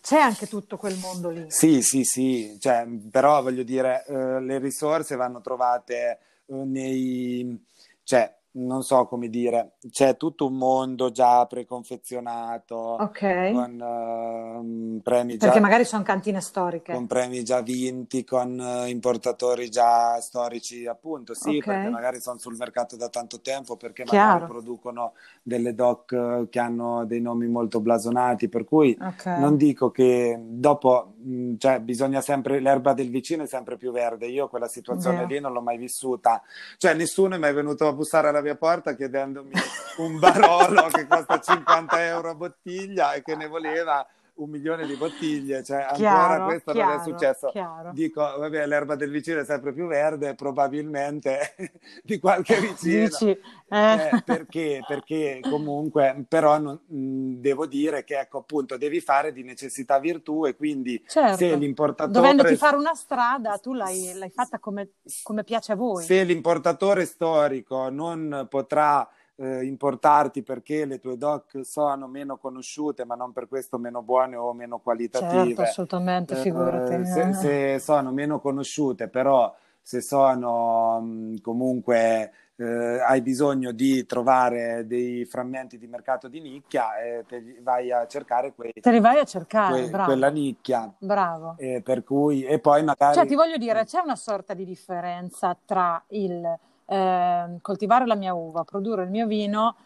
[0.00, 1.46] C'è anche tutto quel mondo lì.
[1.48, 7.66] Sì, sì, sì, cioè, però voglio dire, eh, le risorse vanno trovate eh, nei...
[8.02, 13.52] Cioè, non so come dire, c'è tutto un mondo già preconfezionato okay.
[13.52, 16.92] con uh, premi Perché già, magari sono cantine storiche.
[16.92, 21.60] Con premi già vinti, con uh, importatori già storici, appunto, sì, okay.
[21.60, 24.32] perché magari sono sul mercato da tanto tempo, perché Chiaro.
[24.32, 29.38] magari producono delle doc uh, che hanno dei nomi molto blasonati, per cui okay.
[29.38, 34.26] non dico che dopo, mh, cioè, bisogna sempre, l'erba del vicino è sempre più verde,
[34.26, 35.26] io quella situazione yeah.
[35.26, 36.42] lì non l'ho mai vissuta,
[36.78, 39.52] cioè nessuno è mai venuto a bussare alla alla mia porta chiedendomi
[39.98, 44.06] un barolo che costa 50 euro a bottiglia e che ne voleva
[44.42, 47.48] un milione di bottiglie, cioè Chiaro, ancora questo non è chiaro, successo.
[47.50, 47.90] chiaro.
[47.92, 51.54] Dico, vabbè, l'erba del vicino è sempre più verde, probabilmente
[52.02, 53.04] di qualche vicino.
[53.06, 53.38] Dici, eh.
[53.68, 54.80] Eh, perché?
[54.86, 60.46] Perché comunque, però non- mh, devo dire che ecco appunto devi fare di necessità virtù
[60.46, 61.36] e quindi Certo.
[61.36, 66.02] se l'importatore Dovendoti fare una strada, tu l'hai, l'hai fatta come, come piace a voi.
[66.04, 69.08] se l'importatore storico non potrà
[69.40, 74.36] eh, importarti perché le tue doc sono meno conosciute, ma non per questo meno buone
[74.36, 77.06] o meno Certo, qualitative, assolutamente, eh, figurati.
[77.06, 84.86] se, se sono meno conosciute, però se sono mh, comunque eh, hai bisogno di trovare
[84.86, 89.00] dei frammenti di mercato di nicchia, eh, te li vai a cercare quei- Te li
[89.00, 90.10] vai a cercare, que- bravo.
[90.10, 90.92] quella nicchia.
[90.98, 91.54] Bravo.
[91.56, 95.56] eh, per cui, e poi magari Cioè, ti voglio dire, c'è una sorta di differenza
[95.64, 96.58] tra il
[96.90, 99.76] ehm, coltivare la mia uva, produrre il mio vino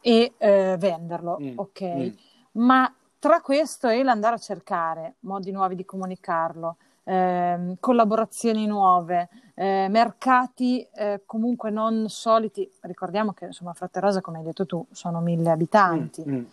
[0.00, 1.82] e eh, venderlo, Mm, ok?
[1.82, 2.08] mm.
[2.52, 9.88] Ma tra questo e l'andare a cercare modi nuovi di comunicarlo, ehm, collaborazioni nuove, eh,
[9.90, 15.50] mercati eh, comunque non soliti, ricordiamo che insomma Fratterosa, come hai detto tu, sono mille
[15.50, 16.44] abitanti, Mm, mm.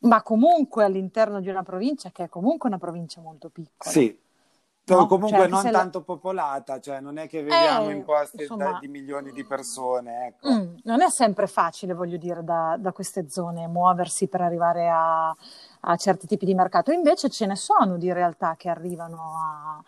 [0.00, 3.90] ma comunque all'interno di una provincia che è comunque una provincia molto piccola.
[3.90, 4.16] Sì,
[4.84, 5.06] No?
[5.06, 8.40] comunque Cioè, non se la- tanto popolata, cioè non è che viviamo Eh, in posti
[8.42, 10.50] insomma- di milioni di persone, ecco.
[10.50, 15.28] Mm, non è sempre facile, voglio dire, da, da queste zone muoversi per arrivare a,
[15.80, 16.90] a certi tipi di mercato.
[16.90, 19.82] Invece ce ne sono di realtà che arrivano a,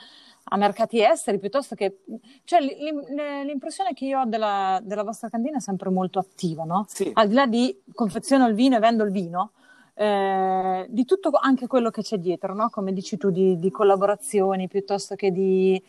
[0.45, 2.05] a mercati esteri piuttosto che...
[2.45, 3.05] Cioè, l'im-
[3.45, 6.85] l'impressione che io ho della, della vostra cantina è sempre molto attiva, no?
[6.89, 7.11] Sì.
[7.15, 9.51] Al di là di confeziono il vino e vendo il vino,
[9.95, 12.69] eh, di tutto anche quello che c'è dietro, no?
[12.71, 15.83] Come dici tu, di, di collaborazioni piuttosto che di...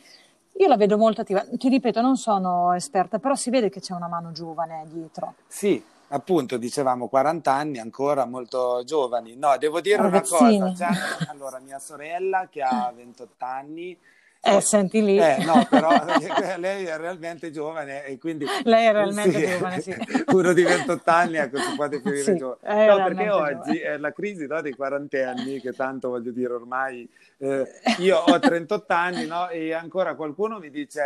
[0.58, 1.44] Io la vedo molto attiva.
[1.44, 5.34] Ti ripeto, non sono esperta, però si vede che c'è una mano giovane dietro.
[5.48, 9.36] Sì, appunto, dicevamo 40 anni, ancora molto giovani.
[9.36, 10.60] No, devo dire una Ragazzini.
[10.60, 13.98] cosa, c'è anche- allora mia sorella che ha 28 anni,
[14.48, 15.18] Eh, senti lì.
[15.18, 15.90] eh, no, però
[16.58, 18.46] lei è realmente giovane e quindi...
[18.64, 19.48] Lei è realmente Sì.
[19.54, 19.96] giovane, sì.
[20.36, 22.86] Uno di 28 anni, ecco, si può definire Sì, giovane.
[22.86, 27.10] No, perché oggi è la crisi no, dei quarantenni, che tanto voglio dire ormai...
[27.40, 27.66] eh,
[28.00, 31.02] io ho 38 anni no, e ancora qualcuno mi dice,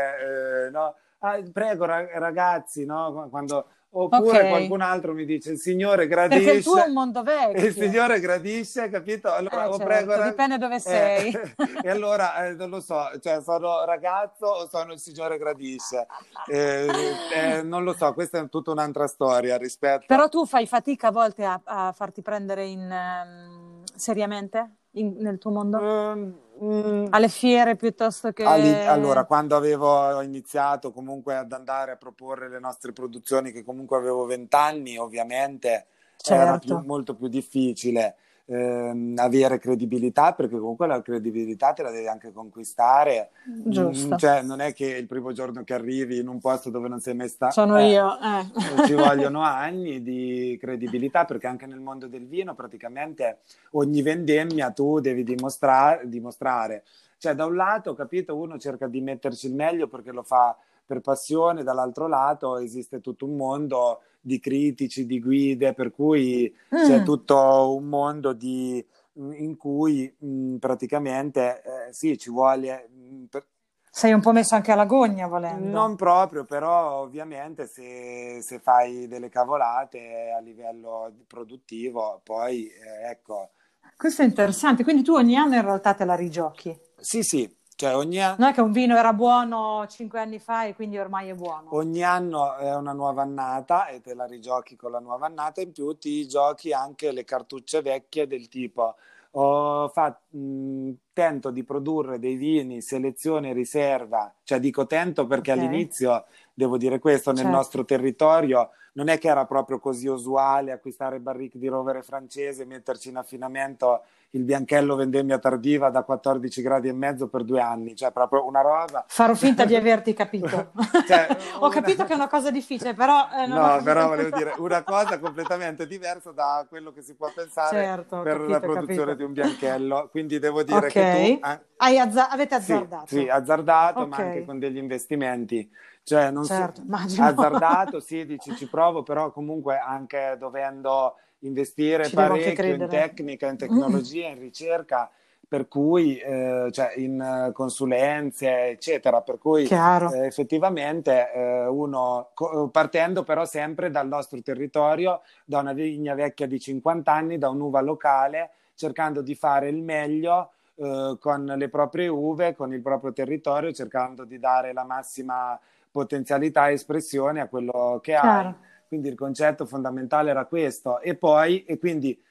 [0.68, 3.68] eh, no, "Ah, prego ra- ragazzi, no, quando...
[3.92, 4.48] Oppure Ok.
[4.50, 6.62] qualcun altro mi dice, il signore Perché il gradisce...
[6.62, 7.66] tuo è un mondo vecchio.
[7.66, 9.34] Il signore gradisce, capito?
[9.34, 11.34] Allora, Eh, certo, prego, dipende dove eh, sei.
[11.82, 16.06] e allora eh, non lo so, cioè sono ragazzo o sono il signore gradisce?
[16.48, 16.88] Eh,
[17.34, 21.12] eh, non lo so, questa è tutta un'altra storia rispetto Però tu fai fatica a
[21.12, 25.80] volte a, a farti prendere in, ehm, seriamente in- nel tuo mondo?
[25.80, 28.44] Ehm, mm, Alle fiere piuttosto che...
[28.44, 33.98] Ali- Allora, quando avevo iniziato comunque ad andare a proporre le nostre produzioni, che comunque
[33.98, 35.88] avevo 20 anni, ovviamente
[36.28, 36.60] era Certo.
[36.60, 38.16] più- molto più difficile
[38.50, 43.30] ehm, avere credibilità, perché comunque la credibilità te la devi anche conquistare.
[43.46, 44.16] Giusto.
[44.16, 47.00] Mm, Cioè, non è che il primo giorno che arrivi in un posto dove non
[47.00, 47.54] sei mai stato.
[47.54, 48.18] Sono eh, io.
[48.20, 48.86] eh.
[48.86, 53.40] ci vogliono anni di credibilità perché anche nel mondo del vino praticamente
[53.72, 56.84] ogni vendemmia tu devi dimostra- dimostrare.
[57.18, 60.56] Cioè da un lato, capito, uno cerca di metterci il meglio perché lo fa
[60.90, 67.02] per passione, dall'altro lato esiste tutto un mondo di critici, di guide, per cui c'è
[67.02, 67.04] Mm.
[67.04, 72.88] tutto un mondo di- in cui mh, praticamente eh, sì, ci vuole...
[72.90, 73.46] mh, per-
[73.92, 75.92] Sei un po' messo anche alla gogna volendo.
[75.92, 83.52] non proprio, però ovviamente se, se fai delle cavolate a livello produttivo, poi eh, ecco,
[83.96, 84.84] Questo è interessante.
[84.84, 86.76] Quindi tu ogni anno in realtà te la rigiochi.
[86.98, 87.50] sì sì,
[87.80, 90.98] cioè ogni, a- Non è che un vino era buono cinque anni fa e quindi
[90.98, 91.76] ormai è buono.
[91.76, 95.72] ogni anno è una nuova annata e te la rigiochi con la nuova annata, in
[95.72, 98.96] più ti giochi anche le cartucce vecchie del tipo
[99.34, 105.58] ho fatto, mh, tento di produrre dei vini selezione riserva, cioè dico tento perché Ok.
[105.58, 107.56] all'inizio, devo dire questo, nel Certo.
[107.56, 113.10] nostro territorio non è che era proprio così usuale acquistare barrique di rovere francese, metterci
[113.10, 118.12] in affinamento il bianchello vendemmia tardiva da 14 gradi e mezzo per due anni, cioè
[118.12, 119.04] proprio una roba.
[119.08, 120.72] Farò finta di averti capito.
[121.08, 121.28] Cioè,
[121.60, 123.28] Ho una- capito che è una cosa difficile, però...
[123.34, 127.78] eh, No, però volevo dire una cosa completamente diversa da quello che si può pensare
[127.84, 129.16] Certo, per capito, la produzione capito.
[129.16, 130.08] di un bianchello.
[130.12, 130.88] Quindi devo dire Ok.
[130.92, 133.06] che tu ah, Hai azza- avete sì, azzardato.
[133.08, 134.22] sì, azzardato, ma Ok.
[134.22, 135.68] anche con degli investimenti.
[136.04, 137.26] Cioè, non so- Certo, immagino.
[137.26, 143.58] azzardato, sì, dici ci provo, però comunque anche dovendo investire Ci parecchio in tecnica, in
[143.58, 145.10] tecnologia, in ricerca,
[145.48, 149.22] per cui, eh, cioè in eh, consulenze, eccetera.
[149.22, 155.74] Per cui eh, effettivamente eh, uno, co- partendo però sempre dal nostro territorio, da una
[155.74, 161.46] vigna vecchia di 50 anni, da un'uva locale, cercando di fare il meglio eh, con
[161.46, 165.60] le proprie uve, con il proprio territorio, cercando di dare la massima
[165.92, 168.48] potenzialità e espressione a quello che Chiaro.
[168.48, 168.68] hai.
[168.90, 171.00] Quindi il concetto fondamentale era questo.
[171.00, 172.22] E poi, e quindi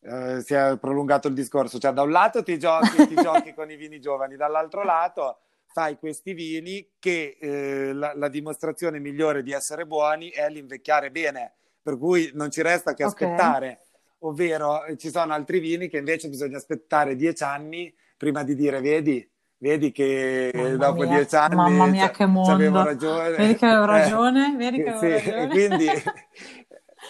[0.00, 3.70] eh, si è prolungato il discorso, cioè da un lato ti giochi, ti giochi con
[3.70, 9.52] i vini giovani, dall'altro lato fai questi vini che eh, la, la, dimostrazione migliore di
[9.52, 11.52] essere buoni è l'invecchiare bene,
[11.82, 14.30] per cui non ci resta che aspettare, okay.
[14.30, 19.30] ovvero ci sono altri vini che invece bisogna aspettare dieci anni prima di dire vedi,
[19.58, 22.52] vedi che mamma dopo mia, dieci anni mamma mia, che mondo.
[22.52, 23.30] avevo ragione.
[23.36, 25.48] Vedi che avevo ragione, eh, vedi che avevo sì, ragione.
[25.48, 25.86] Quindi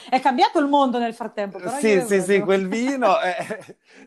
[0.09, 3.19] È cambiato il mondo nel frattempo, però Sì, sì, sì, quel vino.
[3.19, 3.37] È...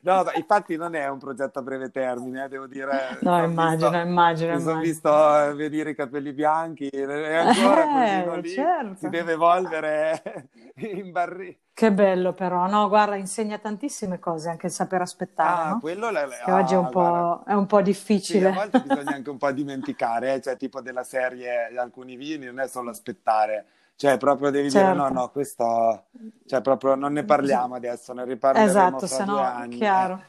[0.02, 3.18] No, no, infatti non è un progetto a breve termine, eh, devo dire.
[3.22, 4.56] No, immagino, visto, immagino.
[4.56, 8.96] Mi sono visto eh, venire i capelli bianchi e ancora quel Eh, vino lì certo.
[8.96, 11.58] si deve evolvere in barriera.
[11.74, 12.88] Che bello però, no?
[12.90, 15.80] Guarda, insegna tantissime cose anche il saper aspettare, Ah, no?
[15.80, 17.44] quello la- Che oggi è un ah, po', guarda.
[17.46, 18.52] è un po' Sì, a difficile.
[18.52, 22.68] volte bisogna anche un po' dimenticare, eh, cioè tipo della serie alcuni vini, non è
[22.68, 23.66] solo aspettare,
[24.00, 25.14] cioè proprio devi dire no, Certo.
[25.14, 26.06] no, questo,
[26.46, 29.76] cioè proprio non ne parliamo adesso, ne riparleremo Esatto, fra se due no, anni.
[29.76, 30.24] chiaro.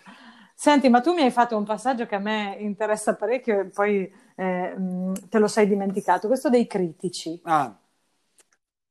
[0.57, 4.13] Senti, ma tu mi hai fatto un passaggio che a me interessa parecchio e poi
[4.35, 4.75] eh,
[5.29, 7.41] te lo sei dimenticato, questo dei critici.
[7.45, 7.73] Ah,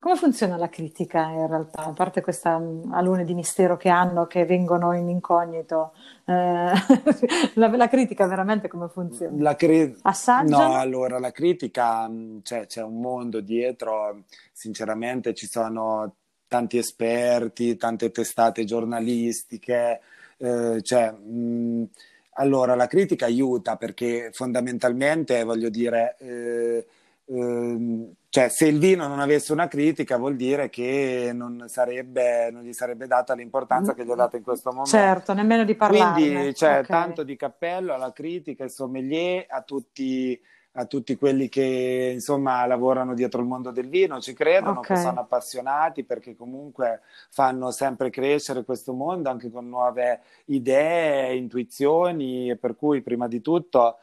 [0.02, 1.84] Come funziona la critica in realtà?
[1.84, 5.92] A parte questa mh, alune di mistero che hanno, che vengono in incognito,
[6.24, 6.72] eh,
[7.56, 9.36] la, la critica veramente come funziona?
[9.42, 9.94] la cri-?
[10.48, 16.16] No, allora la critica, mh, cioè, c'è un mondo dietro, sinceramente ci sono
[16.48, 20.00] tanti esperti, tante testate giornalistiche,
[20.38, 21.90] eh, cioè, mh,
[22.36, 26.88] allora la critica aiuta perché fondamentalmente, voglio dire, eh,
[27.30, 32.62] ehm, cioè, se il vino non avesse una critica vuol dire che non sarebbe, non
[32.62, 34.92] gli sarebbe data l'importanza che gli è data in questo momento.
[34.92, 36.14] Certo, nemmeno di parlarne.
[36.14, 36.88] Quindi c'è Ok.
[36.88, 40.40] tanto di cappello alla critica, ai sommelier, a tutti,
[40.74, 45.00] a tutti quelli che insomma lavorano dietro il mondo del vino, ci credono, che Ok.
[45.00, 52.58] sono appassionati perché comunque fanno sempre crescere questo mondo anche con nuove idee, intuizioni e
[52.58, 53.98] per cui prima di tutto,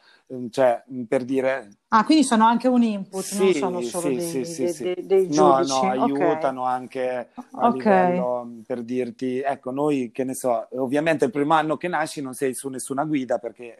[0.49, 4.29] cioè, per dire Ah, quindi sono anche un input, non sì, sono solo sì, dei,
[4.29, 4.83] sì, sì, dei- sì.
[4.83, 5.71] dei- dei No, giudici.
[5.71, 5.89] no, Ok.
[5.89, 7.73] aiutano anche a Ok.
[7.75, 12.33] livello per dirti, ecco, noi che ne so, ovviamente il primo anno che nasci non
[12.33, 13.77] sei su nessuna guida perché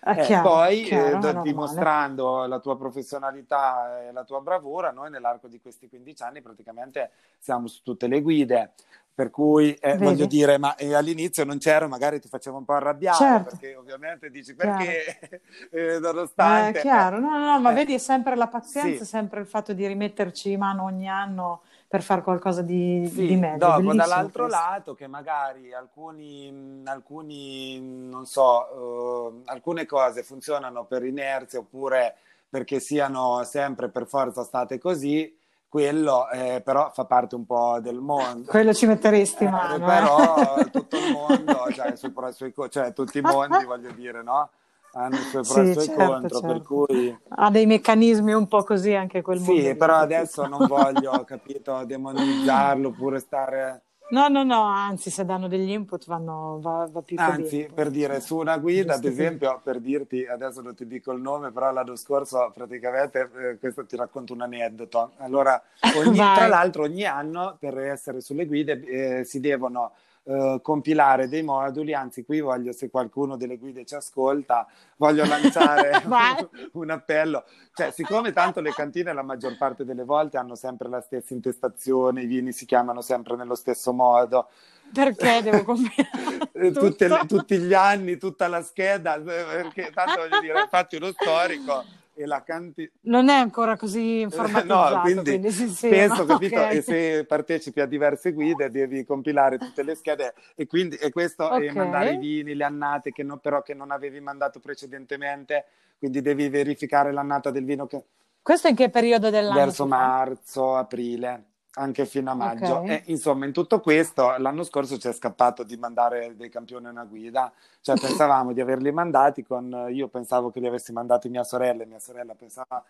[0.00, 1.42] È eh, chiaro, poi chiaro, eh, do- normale.
[1.42, 7.10] dimostrando la tua professionalità e la tua bravura, noi nell'arco di questi 15 anni praticamente
[7.38, 8.72] siamo su tutte le guide.
[9.16, 12.74] Per cui eh, voglio dire, ma eh, all'inizio non c'ero, magari ti facevo un po'
[12.74, 13.48] arrabbiare Certo.
[13.48, 15.40] perché ovviamente dici perché eh,
[15.96, 19.02] Eh, nonostante chiaro, no, no, no, ma eh, vedi, è sempre la pazienza, sì.
[19.02, 23.26] è sempre il fatto di rimetterci in mano ogni anno per fare qualcosa di, Sì,
[23.26, 23.54] di meglio.
[23.54, 24.60] È dopo dall'altro questo.
[24.62, 32.16] lato che magari alcuni, alcuni, non so, eh, alcune cose funzionano per inerzia oppure
[32.50, 35.34] perché siano sempre per forza state così,
[35.76, 38.50] quello eh, però fa parte un po' del mondo.
[38.50, 39.86] Quello ci metteresti Eh, mano, eh.
[39.86, 43.62] però tutto il mondo, cioè, i suoi pro i suoi co- cioè, tutti i mondi,
[43.66, 44.48] voglio dire, no?
[44.92, 46.86] Hanno i suoi pro e i suoi certo, contro, per certo.
[46.86, 47.18] cui...
[47.28, 51.84] Ha dei meccanismi un po' così anche quel mondo Sì, però adesso non voglio, capito,
[51.84, 53.82] demonizzarlo oppure stare...
[54.08, 57.72] No, no, no, anzi, se danno degli input vanno, va, va più Anzi, bene.
[57.74, 59.20] per dire, su una guida, ad Giusto così.
[59.20, 63.84] esempio, per dirti, adesso non ti dico il nome, però l'anno scorso praticamente, eh, questo
[63.84, 65.10] ti racconto un aneddoto.
[65.16, 65.60] Allora,
[65.96, 68.84] ogni- tra l'altro ogni anno per essere sulle guide
[69.20, 69.90] eh, si devono
[70.28, 76.02] eh, compilare dei moduli, anzi qui voglio, se qualcuno delle guide ci ascolta, voglio lanciare
[76.06, 76.46] Vai.
[76.72, 77.44] un appello.
[77.72, 82.22] Cioè, siccome tanto le cantine la maggior parte delle volte hanno sempre la stessa intestazione,
[82.22, 84.48] i vini si chiamano sempre nello stesso modo,
[84.92, 90.96] Perché devo combinare tutti gli anni, tutta la scheda, eh, perché tanto voglio dire, infatti
[90.96, 91.84] uno storico
[92.16, 92.90] e la cantina.
[93.02, 96.72] Non è ancora così informatizzato, No, quindi, quindi sì, sì, spesso, ma capito, ok.
[96.72, 101.54] e se partecipi a diverse guide devi compilare tutte le schede e quindi e questo
[101.54, 101.74] e Ok.
[101.76, 105.66] mandare i vini, le annate che non- però che non avevi mandato precedentemente,
[105.98, 108.02] quindi devi verificare l'annata del vino che
[108.42, 111.44] Questo in che periodo dell'anno verso marzo, aprile,
[111.78, 112.76] anche fino a maggio.
[112.76, 112.88] Ok.
[112.88, 116.90] E, insomma, in tutto questo, l'anno scorso ci è scappato di mandare dei campioni a
[116.90, 121.44] una guida, cioè pensavamo di averli mandati con, io pensavo che li avessi mandati mia
[121.44, 122.82] sorella e mia sorella pensava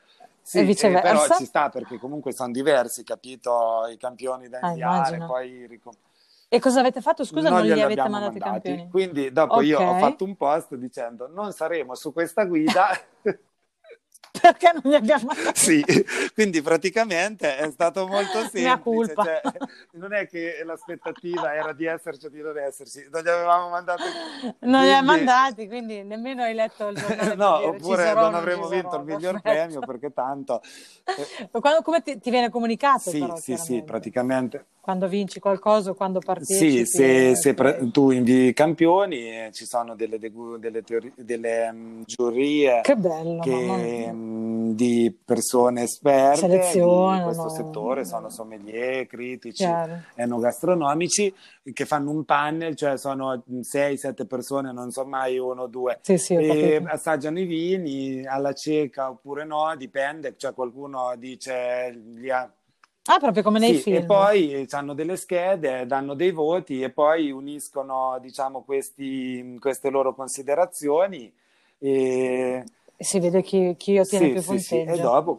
[0.42, 1.00] sì, E eh, viceversa?
[1.26, 5.26] però ci sta perché comunque sono diversi, capito, i campioni da Ah, inviare, immagino.
[5.26, 5.96] poi ricom-
[6.48, 7.24] E cosa avete fatto?
[7.24, 8.68] Scusa, non, gli glieli avete abbiamo mandati i mandati.
[8.70, 8.90] campioni?
[8.90, 12.90] Quindi dopo io ho fatto un post dicendo non saremo su questa guida
[14.52, 15.28] perché non li abbiamo?
[15.54, 15.82] Sì,
[16.34, 18.80] quindi praticamente è stato molto Mia semplice.
[18.82, 19.22] colpa.
[19.24, 19.40] Cioè,
[19.92, 24.02] non è che l'aspettativa era di esserci o di non esserci, non li avevamo mandati.
[24.60, 27.34] Non li Quindi- mandati, quindi nemmeno hai letto il giornale.
[27.36, 29.50] No, dire, oppure sarò non avremmo sarò, vinto il miglior perfetto.
[29.66, 30.62] premio perché tanto.
[31.04, 34.66] eh, Quando- come ti, ti viene comunicato sì, però, sì, sì, praticamente.
[34.80, 36.84] Quando vinci qualcosa o quando partecipi.
[36.84, 41.72] Sì, se, eh, se pre- tu invii campioni, eh, ci sono delle, delle, teori- delle
[41.72, 43.50] mm, giurie Che bello, che,
[44.74, 47.22] di persone esperte di Selezionano.
[47.24, 50.00] questo settore, sono sommelier, critici, Chiaro.
[50.14, 51.34] enogastronomici,
[51.72, 56.18] che fanno un panel, cioè sono 6-7 persone, non so mai uno o due, Sì,
[56.18, 62.50] sì, e assaggiano i vini alla cieca oppure no, dipende, cioè qualcuno dice li ha
[63.08, 63.96] Ah, proprio come nei sì, film.
[63.98, 70.12] e poi hanno delle schede, danno dei voti e poi uniscono, diciamo, questi, queste loro
[70.12, 71.32] considerazioni
[71.78, 72.64] E
[72.96, 74.86] si vede chi, chi ottiene sì, più sì, sì, punteggio.
[74.86, 75.34] e dopo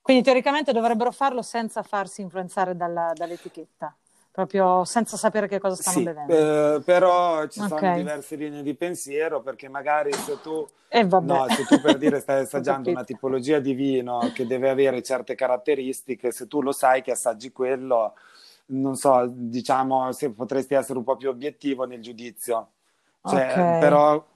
[0.00, 3.96] Quindi teoricamente dovrebbero farlo senza farsi influenzare dalla- dall'etichetta,
[4.30, 6.44] proprio senza sapere che cosa stanno sì, bevendo.
[6.44, 7.92] eh, però ci sono Ok.
[7.92, 10.68] diverse linee di pensiero perché magari se tu
[10.98, 11.24] E vabbè.
[11.24, 15.36] No, se tu per dire stai assaggiando una tipologia di vino che deve avere certe
[15.36, 18.16] caratteristiche, se tu lo sai che assaggi quello,
[18.68, 22.72] non so, diciamo, se potresti essere un po' più obiettivo nel giudizio.
[23.24, 23.56] Cioè, Ok.
[23.78, 24.26] però,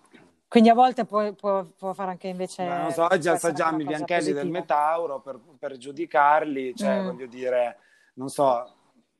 [0.54, 2.64] Quindi a volte può, può- può fare anche invece...
[2.64, 4.58] non so, oggi assaggiamo i bianchelli del positiva.
[4.60, 7.04] Metauro per, per giudicarli, cioè, Mm.
[7.06, 7.76] voglio dire,
[8.14, 8.72] non so,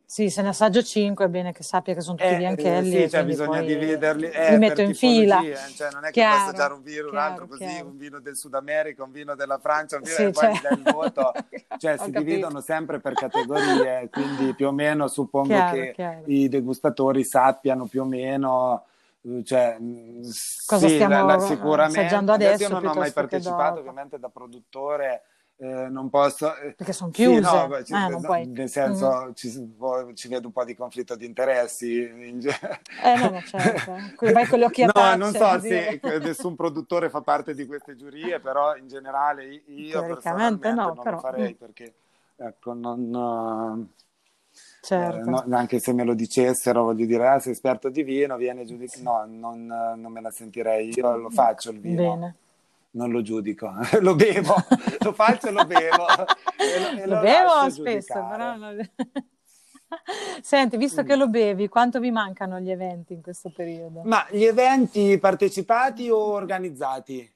[0.06, 2.88] Sì, se ne assaggio 5 è bene che sappia che sono tutti Eh, biancelli.
[3.02, 5.38] sì, cioè bisogna dividerli Li eh, metto per in fila.
[5.38, 7.86] tipologie, cioè non è che Chiaro, puoi assaggiare un vino, un chiaro, altro così, chiaro.
[7.88, 10.72] un vino del Sud America, un vino della Francia, un vino Sì, e poi cioè-
[10.72, 11.32] il voto.
[11.78, 12.18] Cioè si capito.
[12.20, 18.04] dividono sempre per categorie, quindi più o meno suppongo che i degustatori sappiano più o
[18.04, 18.92] meno eh,
[19.44, 19.78] cioè,
[20.66, 24.28] Cosa sì, stiamo la- la- sicuramente assaggiando adesso io non ho mai partecipato ovviamente da
[24.28, 25.22] produttore
[25.56, 27.40] eh, non posso eh, Perché sono sì, chiuse.
[27.40, 29.50] no, beh, ci- Eh, non puoi- nel senso ci,
[30.14, 32.32] ci vedo un po' di conflitto di interessi Eh
[33.16, 33.96] no, certo.
[34.32, 35.16] Vai con le occhiatacce.
[35.16, 40.02] No, non so se nessun produttore fa parte di queste giurie, però in generale io
[40.04, 41.56] personalmente no, non però- lo farei mm.
[41.56, 41.94] perché
[42.36, 43.88] ecco, non,
[44.84, 45.18] Certo.
[45.18, 48.66] eh, no, anche se me lo dicessero, voglio dire, ah, sei esperto di vino, vieni
[48.66, 49.02] giudicato.
[49.02, 50.92] No, non, non me la sentirei.
[50.94, 52.34] Io lo faccio il vino, Bene.
[52.90, 54.54] non lo giudico, lo bevo,
[55.00, 56.04] lo faccio e lo bevo.
[56.64, 57.82] E lo, e Lo lo bevo spesso,
[58.14, 58.28] giudicare.
[58.36, 58.56] però...
[58.56, 58.90] non-
[60.40, 64.00] Senti, visto che lo bevi, quanto vi mancano gli eventi in questo periodo?
[64.04, 67.30] Ma gli eventi partecipati o organizzati?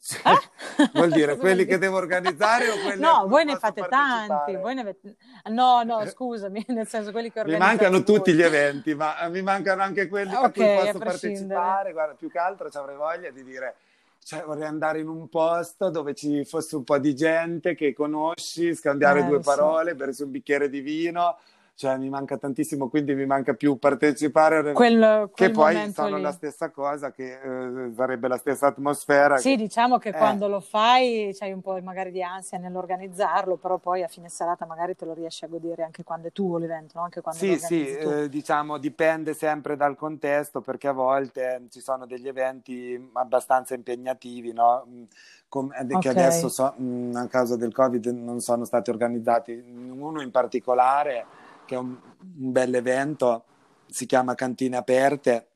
[0.00, 0.90] Cioè, Eh?
[0.94, 4.74] Vuol dire quelli che devo organizzare o quelli a No, voi ne fate tanti, voi
[4.74, 5.16] ne avete-
[5.50, 8.14] No, no, scusami, nel senso quelli che Mi organizzate mancano voi.
[8.16, 11.54] tutti gli eventi, ma mi mancano anche quelli a Ok, cui a posso prescindere.
[11.54, 11.92] partecipare.
[11.92, 13.76] Guarda, più che altro ci avrei voglia di dire,
[14.24, 18.74] cioè vorrei andare in un posto dove ci fosse un po' di gente che conosci,
[18.74, 19.50] scambiare Eh, due so.
[19.54, 21.38] parole, bersi un bicchiere di vino.
[21.78, 24.72] Cioè mi manca tantissimo, quindi mi manca più partecipare.
[24.72, 26.22] Quel, che quel poi momento sono lì.
[26.22, 29.36] la stessa cosa, che eh, sarebbe la stessa atmosfera.
[29.36, 30.16] Sì, che- diciamo che Eh.
[30.16, 34.66] quando lo fai c'hai un po' magari di ansia nell'organizzarlo, però poi a fine serata
[34.66, 37.04] magari te lo riesci a godere anche quando è tuo l'evento, no?
[37.04, 42.06] anche quando Sì, sì, eh, diciamo dipende sempre dal contesto perché a volte ci sono
[42.06, 44.84] degli eventi abbastanza impegnativi, no?
[44.84, 45.02] Mm,
[45.48, 45.96] com- eh.
[45.96, 49.52] Che adesso so- mm, a causa del Covid non sono stati organizzati.
[49.52, 51.24] Uno in particolare,
[51.68, 51.90] che è un,
[52.38, 53.44] un bel evento,
[53.86, 55.48] si chiama Cantine Aperte.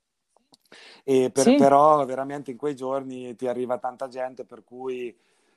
[1.04, 1.56] E per- Sì.
[1.56, 5.08] Però veramente in quei giorni ti arriva tanta gente per cui...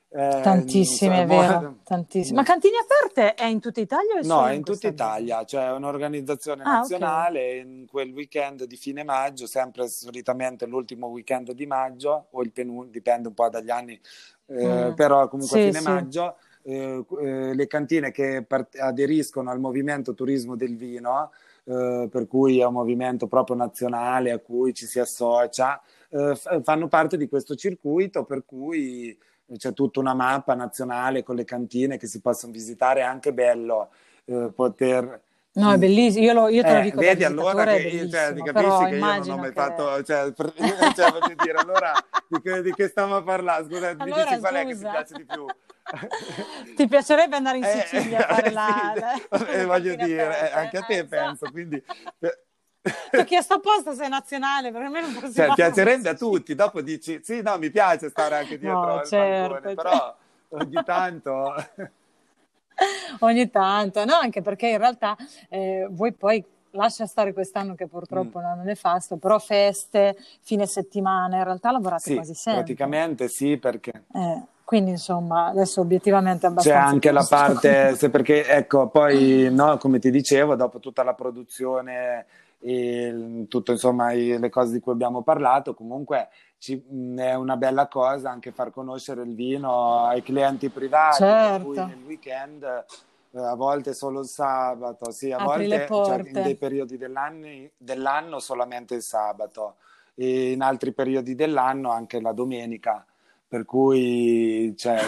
[0.08, 2.36] eh, Tantissime, è so, vero, tantissime.
[2.38, 5.04] Ma Cantine Aperte è in tutta Italia è No, è in questa tutta?
[5.04, 11.08] Italia, cioè è un'organizzazione Ah, nazionale in quel weekend di fine maggio, sempre solitamente l'ultimo
[11.08, 14.00] weekend di maggio o il penultimo, dipende un po' dagli anni,
[14.46, 14.94] eh, Mm.
[14.94, 15.82] però comunque a Sì, fine sì.
[15.82, 16.36] maggio
[16.68, 21.30] eh, eh, le cantine che part- aderiscono al movimento turismo del vino,
[21.64, 26.62] eh, per cui è un movimento proprio nazionale a cui ci si associa, eh, f-
[26.62, 29.16] fanno parte di questo circuito per cui
[29.56, 33.90] c'è tutta una mappa nazionale con le cantine che si possono visitare, è anche bello
[34.24, 35.20] eh, poter...
[35.52, 38.32] No, è bellissimo, io, lo- io te lo Eh, dico vedi allora che io, cioè,
[38.34, 40.52] bellissimo, capisci che io non ho mai che- fatto, cioè, per-
[40.94, 41.92] cioè, voglio dire, allora
[42.28, 43.64] di che, di che stiamo a parlare?
[43.64, 45.46] Scusa, mi Allora, dici qual è che ti piace di più?
[46.74, 48.94] Ti piacerebbe andare in Eh, Sicilia a fare sì, la...
[48.94, 51.06] eh, la voglio cantine dire, aperte, eh, anche a te eh, so.
[51.08, 51.82] penso, quindi...
[53.10, 55.32] Ti ho chiesto apposta se è nazionale, per me non possiamo...
[55.32, 59.06] Cioè, piacerebbe a tutti, dopo dici, sì, no, mi piace stare anche dietro No, al
[59.06, 59.82] certo, bancone, certo.
[59.82, 60.16] però
[60.50, 61.54] ogni tanto...
[63.20, 65.16] Ogni tanto, no, anche perché in realtà
[65.48, 68.42] eh, voi poi lascia stare quest'anno che purtroppo Mm.
[68.42, 72.62] è un anno nefasto, però feste, fine settimana, in realtà lavorate Sì, quasi sempre.
[72.64, 74.04] praticamente sì, perché...
[74.12, 76.80] Eh, Quindi insomma, adesso obiettivamente è abbastanza...
[76.80, 81.14] C'è anche la parte, se perché ecco, poi no, come ti dicevo, dopo tutta la
[81.14, 82.26] produzione
[82.58, 86.82] e tutto insomma le cose di cui abbiamo parlato, comunque ci,
[87.16, 91.52] è una bella cosa anche far conoscere il vino ai clienti privati, certo.
[91.52, 96.22] per cui nel weekend eh, a volte solo il sabato, sì, a Apri volte cioè,
[96.26, 97.46] in dei periodi dell'anno,
[97.76, 99.76] dell'anno solamente il sabato
[100.16, 103.06] e in altri periodi dell'anno anche la domenica
[103.48, 105.00] per cui cioè,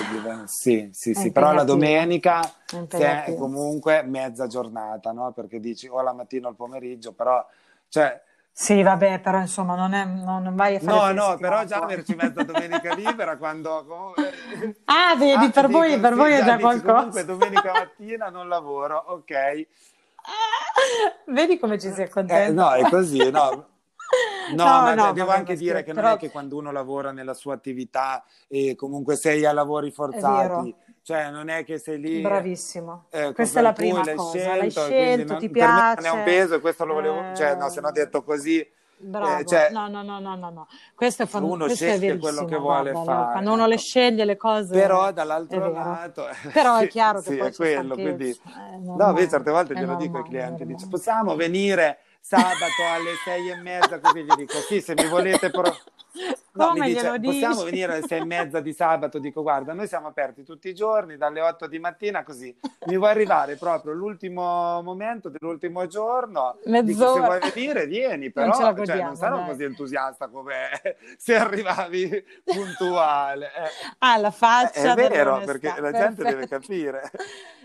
[0.45, 1.33] sì, sì, sì.
[1.33, 2.41] però la domenica
[2.89, 5.33] è comunque mezza giornata, no?
[5.33, 7.45] perché dici o la mattina o il pomeriggio, però
[7.89, 8.23] cioè,
[8.53, 11.79] sì, vabbè, però insomma non, è, non, non vai a fare No, no, però già
[11.79, 13.87] averci mezza domenica libera quando...
[14.87, 16.95] ah, vedi, ah, per, voi, per voi è già qualcosa.
[16.95, 19.67] Comunque domenica mattina non lavoro, ok.
[21.27, 22.47] vedi come ci si accontenta.
[22.47, 23.67] Eh, no, è così, no.
[24.55, 26.09] No, no, ma no, devo anche dire che però...
[26.09, 30.75] non è che quando uno lavora nella sua attività e comunque sei a lavori forzati,
[31.03, 32.21] cioè non è che sei lì.
[32.23, 33.07] Bravissimo.
[33.11, 34.39] Eh, Questa è la prima cosa.
[34.39, 36.01] Scelto, L'hai scelto, non, ti piace.
[36.01, 37.37] Non è un peso e questo lo volevo, eh...
[37.37, 38.67] cioè no, se no detto così.
[39.01, 41.71] Bravo, eh, cioè, no, no, no, no, no, Questo è fondamentale.
[41.71, 43.33] Uno sceglie quello che vuole guarda, fare.
[43.33, 44.73] Quando uno le sceglie le cose.
[44.73, 46.27] Però dall'altro lato.
[46.53, 47.95] Però è chiaro che sì, poi è quello.
[47.95, 48.31] Quindi...
[48.31, 53.51] Eh, no, beh, certe volte glielo dico ai clienti: dice, possiamo venire sabato alle sei
[53.51, 55.75] e mezza, così gli dico sì, se mi volete però...
[56.53, 59.19] No, mi dice, possiamo venire alle sei e mezza di sabato?
[59.19, 62.55] Dico, guarda, noi siamo aperti tutti i giorni, dalle otto di mattina, così
[62.87, 66.59] mi vuoi arrivare proprio l'ultimo momento dell'ultimo giorno.
[66.65, 66.83] Mezz'ora.
[66.83, 70.69] Dico, se vuoi venire, vieni, però non, godiamo, cioè, non sarò così entusiasta come
[71.17, 73.47] se arrivavi puntuale.
[73.47, 73.95] Eh.
[73.99, 74.93] Ah, la faccia.
[74.93, 76.29] È vero, perché la gente Perfetto.
[76.29, 77.11] deve capire.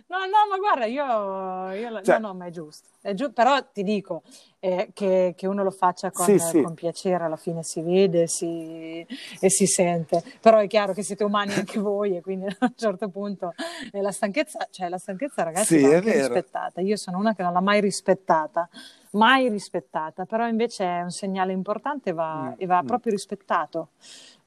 [0.08, 2.90] No, no, ma guarda, io, io cioè, no, no, ma è giusto.
[3.02, 4.22] È giu- però ti dico
[4.64, 6.62] eh, che, che, uno lo faccia con, sì, sì.
[6.62, 9.06] con, piacere, alla fine si vede si,
[9.42, 10.24] e si sente.
[10.40, 13.54] Però è chiaro che siete umani anche voi e quindi a un certo punto
[13.92, 16.80] eh, la stanchezza, cioè la stanchezza ragazzi sì, va anche rispettata.
[16.80, 18.70] Io sono una che non l'ha mai rispettata,
[19.12, 22.86] mai rispettata, però invece è un segnale importante e va, mm, e va mm.
[22.86, 23.90] proprio rispettato.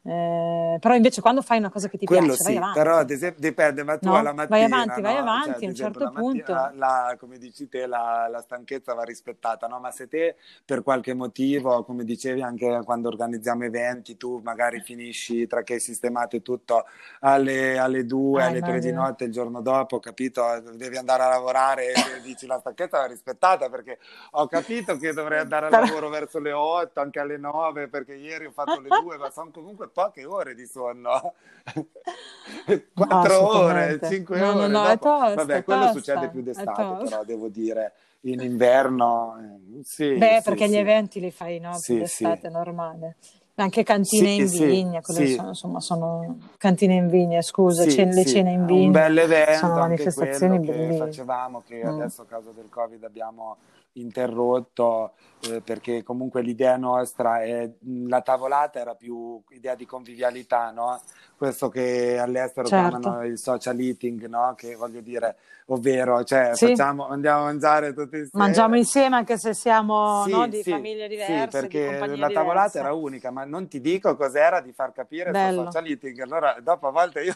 [0.08, 3.98] Eh, però invece quando fai una cosa che ti Quello piace, sì, però dipende, ma
[3.98, 4.14] tu no?
[4.14, 4.56] alla mattina...
[4.56, 5.08] Vai avanti, no?
[5.08, 6.52] vai avanti, cioè, a un certo punto...
[6.52, 9.80] La, la, come dici te, la, la, stanchezza va rispettata, no?
[9.80, 15.48] Ma se te per qualche motivo, come dicevi anche quando organizziamo eventi, tu magari finisci
[15.48, 16.84] tra che hai sistemato tutto
[17.20, 20.44] alle, alle 2, ah, alle 3 di notte il giorno dopo, capito?
[20.74, 23.98] Devi andare a lavorare e dici la stanchezza va rispettata perché
[24.32, 28.46] ho capito che dovrei andare al lavoro verso le 8, anche alle 9, perché ieri
[28.46, 31.32] ho fatto le 2, ma sono comunque poche ore di sonno.
[32.94, 34.66] Quattro ore, cinque no, ore.
[34.66, 35.08] No, no, dopo.
[35.08, 39.36] Tosta, Vabbè, quello tosta, succede più d'estate, però devo dire in inverno.
[39.40, 40.72] Eh, sì, Beh, sì, perché sì.
[40.72, 43.16] gli eventi li fai no, più d'estate, normale.
[43.54, 48.66] Anche cantine in vigna, sono, insomma, sono cantine in vigna, scusa, cene, le cene in
[48.66, 48.84] vigna.
[48.84, 51.88] Un bel evento, sono manifestazioni che facevamo, che mm.
[51.88, 53.56] adesso a causa del Covid abbiamo
[53.96, 55.12] interrotto
[55.50, 57.70] eh, perché comunque l'idea nostra è
[58.06, 61.00] la tavolata era più idea di convivialità, no?
[61.36, 62.98] Questo che all'estero certo.
[62.98, 64.54] chiamano il social eating, no?
[64.56, 65.36] Che voglio dire,
[65.66, 66.68] ovvero, cioè, sì.
[66.68, 68.44] facciamo, andiamo a mangiare tutti insieme.
[68.44, 71.40] Mangiamo insieme anche se siamo sì, no, di sì, famiglie diverse.
[71.42, 72.78] Sì, perché la tavolata diverse.
[72.78, 76.20] era unica, ma non ti dico cos'era di far capire il social eating.
[76.20, 77.34] Allora, dopo a volte io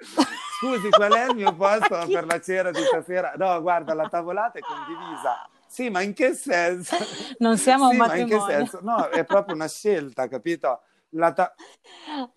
[0.60, 3.32] Scusi, qual è il mio posto per la cena di stasera?
[3.36, 5.48] No, guarda, la tavolata è condivisa.
[5.70, 6.96] Sì, ma in che senso?
[7.38, 8.36] Non siamo sì, un matrimonio.
[8.38, 8.80] Ma in che senso?
[8.82, 10.82] No, è proprio una scelta, capito?
[11.10, 11.54] Ta-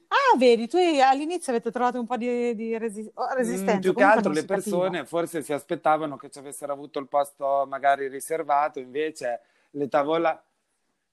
[0.07, 3.77] ah, vedi, tu all'inizio avete trovato un po' di, di resi- oh, resistenza.
[3.77, 5.05] Mm, più che altro le persone capiva.
[5.05, 10.41] forse si aspettavano che ci avessero avuto il posto magari riservato, invece le tavola...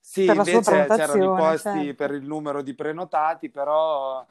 [0.02, 1.94] Sì, invece c'erano i posti certo.
[1.94, 4.26] per il numero di prenotati, però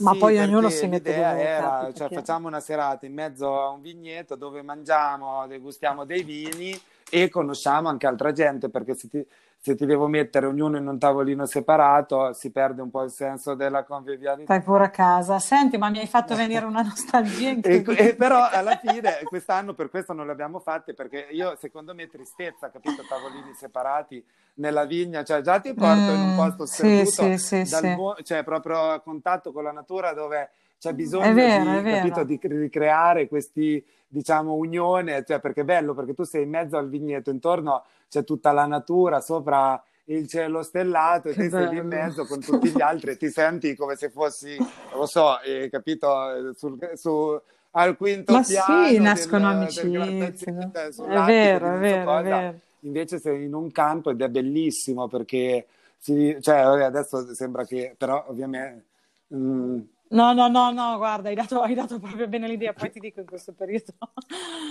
[0.00, 2.14] ma sì, poi ognuno si mette l'idea era, cioè, perché...
[2.16, 6.78] facciamo una serata in mezzo a un vigneto dove mangiamo, degustiamo dei vini
[7.10, 9.26] e conosciamo anche altra gente, perché se ti,
[9.62, 13.54] se ti devo mettere ognuno in un tavolino separato si perde un po' il senso
[13.54, 14.44] della convivialità.
[14.44, 15.38] Stai pure a casa.
[15.38, 19.90] Senti, ma mi hai fatto venire una nostalgia e, e però alla fine quest'anno per
[19.90, 25.22] questo non le abbiamo fatte perché io secondo me tristezza, capito, tavolini separati nella vigna,
[25.24, 28.42] cioè già ti porto mm, in un mm, posto sperduto, sì, sì, sì, mo- cioè
[28.42, 33.84] proprio a contatto con la natura dove c'è bisogno vero, di, capito, di ricreare questi
[34.10, 38.24] diciamo unione, cioè perché è bello perché tu sei in mezzo al vigneto, intorno c'è
[38.24, 42.70] tutta la natura, sopra il cielo stellato e ti sei lì in mezzo con tutti
[42.70, 44.56] gli altri e ti senti come se fossi,
[44.94, 47.40] lo so, eh, capito, sul, su,
[47.70, 49.88] al quinto Ma piano sì, nascono amicizie.
[49.90, 52.58] Del è vero, è vero, è vero.
[52.80, 58.24] Invece sei in un campo ed è bellissimo perché si, cioè, adesso sembra che, però
[58.26, 58.84] ovviamente...
[59.28, 59.80] Mh, mm,
[60.12, 63.20] No, no, no, no, guarda, hai dato, hai dato proprio bene l'idea, poi ti dico
[63.20, 63.92] in questo periodo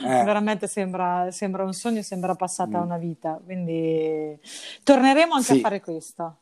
[0.05, 4.37] Eh, veramente sembra, sembra un sogno, sembra passata mm, una vita, quindi
[4.83, 6.37] torneremo anche a sì, fare questo.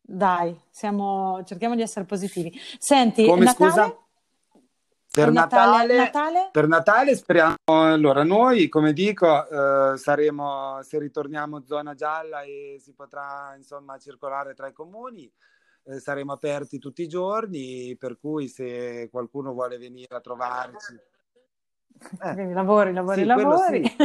[0.00, 2.58] Dai, siamo, cerchiamo di essere positivi.
[2.78, 3.82] Senti, come scusa?
[3.82, 4.06] Natale?
[5.10, 6.48] Per Natale, Natale, Natale?
[6.52, 12.92] per Natale speriamo, allora noi come dico eh, saremo, se ritorniamo zona gialla e si
[12.92, 15.30] potrà insomma circolare tra i comuni,
[15.88, 20.94] eh, saremo aperti tutti i giorni, per cui se qualcuno vuole venire a trovarci,
[22.20, 23.86] eh, lavori, lavori, sì, lavori.
[23.86, 23.96] sì.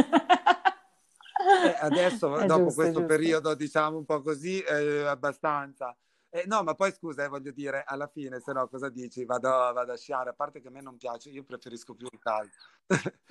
[1.44, 3.06] Eh, adesso, È dopo giusto, questo giusto.
[3.06, 5.96] periodo, diciamo un po' così, eh, abbastanza.
[6.30, 9.24] Eh, no, ma poi scusa, eh, voglio dire, alla fine, se no, cosa dici?
[9.24, 12.18] Vado, vado a sciare, a parte che a me non piace, io preferisco più il
[12.18, 12.52] caldo.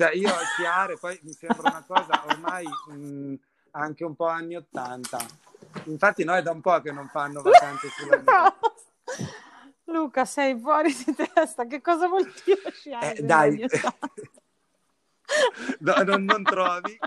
[0.00, 3.34] Cioè, io a sciare, poi mi sembra una cosa ormai mh,
[3.72, 5.18] anche un po' anni 80.
[5.84, 8.54] Infatti noi da un po' che non fanno vacanze sulla neve.
[9.84, 11.66] Luca, sei fuori di testa.
[11.66, 14.12] Che cosa vuol dire sciare Eh, dai, anni 80?
[15.80, 16.98] No, non, non trovi?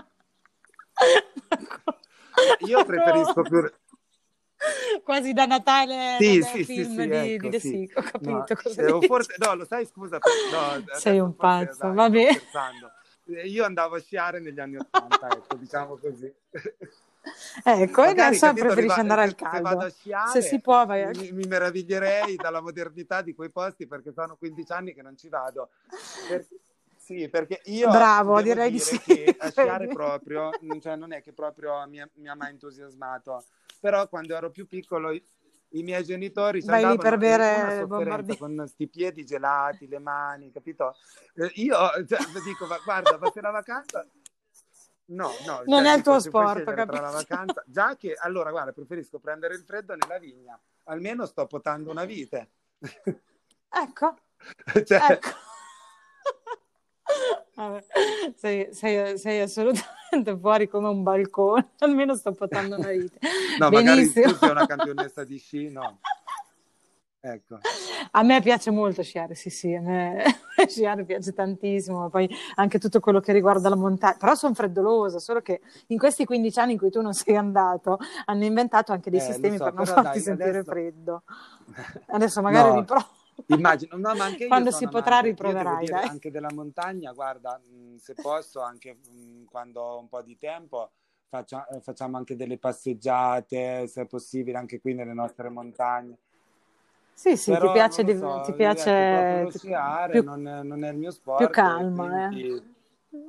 [2.66, 3.72] Io preferisco più...
[5.02, 7.90] Quasi da Natale Sì, nel sì, sì, film sì, di, ecco, di sì.
[7.94, 9.06] Ho No, capito cosa o dici.
[9.06, 10.18] forse, no, lo sai, scusa,
[10.50, 12.92] no, Sei un pazzo, dai, scherzando.
[13.26, 16.32] Eh, Io andavo a sciare negli anni Ottanta, ecco, diciamo così.
[17.62, 20.30] Ecco, e adesso capito, preferisci andare al se, se vado a caldo.
[20.30, 24.36] Se si sciare può, vai mi, mi meraviglierei dalla modernità di quei posti perché sono
[24.36, 25.70] 15 anni che non ci vado.
[26.28, 26.46] Per-
[26.96, 28.98] sì, perché io Bravo, direi di sì.
[28.98, 32.50] che a sciare proprio, mm, cioè non è che proprio mi ha, mi ha mai
[32.50, 33.44] entusiasmato,
[33.78, 35.22] però quando ero più piccolo i,
[35.82, 37.86] miei genitori ci Vai per bere
[38.38, 40.96] con sti piedi gelati, le mani, capito?
[41.34, 44.06] Eh, io cioè, dico, ma guarda, ma se la vacanza...
[45.06, 48.72] No, no, Non cioè, è il tuo sport, tra la vacanza, già che allora guarda,
[48.72, 52.50] preferisco prendere il freddo nella vigna, almeno sto potando una vite.
[53.76, 54.14] Ecco,
[54.86, 55.28] Cioè, ecco.
[57.56, 57.84] Vabbè,
[58.36, 63.18] sei, sei- sei assolutamente fuori come un balcone, almeno sto potando una vita.
[63.58, 64.30] no, magari Benissimo.
[64.32, 65.98] tu sei una campionessa di sci, no.
[67.26, 67.58] Ecco.
[68.10, 70.24] A me piace molto sciare, sì, sì, a me
[70.68, 75.40] sciare piace tantissimo, poi anche tutto quello che riguarda la montagna, però sono freddolosa, solo
[75.40, 79.20] che in questi 15 anni in cui tu non sei andato hanno inventato anche dei
[79.20, 80.70] Eh, sistemi so, per non farti dai, sentire adesso...
[80.70, 81.22] freddo.
[82.06, 83.08] Adesso magari No, riprovo.
[83.46, 87.58] immagino, no, ma anche io Quando si potrà amante, riproverai, dire anche della montagna, guarda,
[87.58, 90.92] mh, se posso, anche mh, quando ho un po' di tempo,
[91.28, 96.18] faccia- eh, facciamo anche delle passeggiate, se è possibile, anche qui nelle nostre montagne.
[97.14, 100.46] Sì, sì, ti Però piace, non lo di- so, ti ecco, piace sciare più, non
[100.46, 102.28] è, non è il mio più sport e calma, eh.
[102.28, 102.72] quindi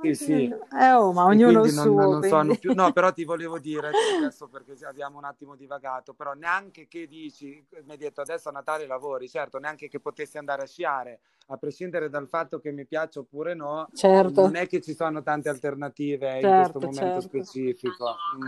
[0.01, 0.53] sì, sì.
[0.77, 2.73] Eh, oh, ma ognuno il non, suo, non sono più...
[2.73, 7.63] No, però ti volevo dire, adesso perché abbiamo un attimo divagato, però neanche che dici,
[7.83, 11.57] mi hai detto adesso a Natale lavori, certo, neanche che potessi andare a sciare, a
[11.57, 15.49] prescindere dal fatto che mi piaccia oppure no, Certo, non è che ci sono tante
[15.49, 17.21] alternative in questo certo, momento certo.
[17.21, 18.15] specifico.
[18.37, 18.47] Mm.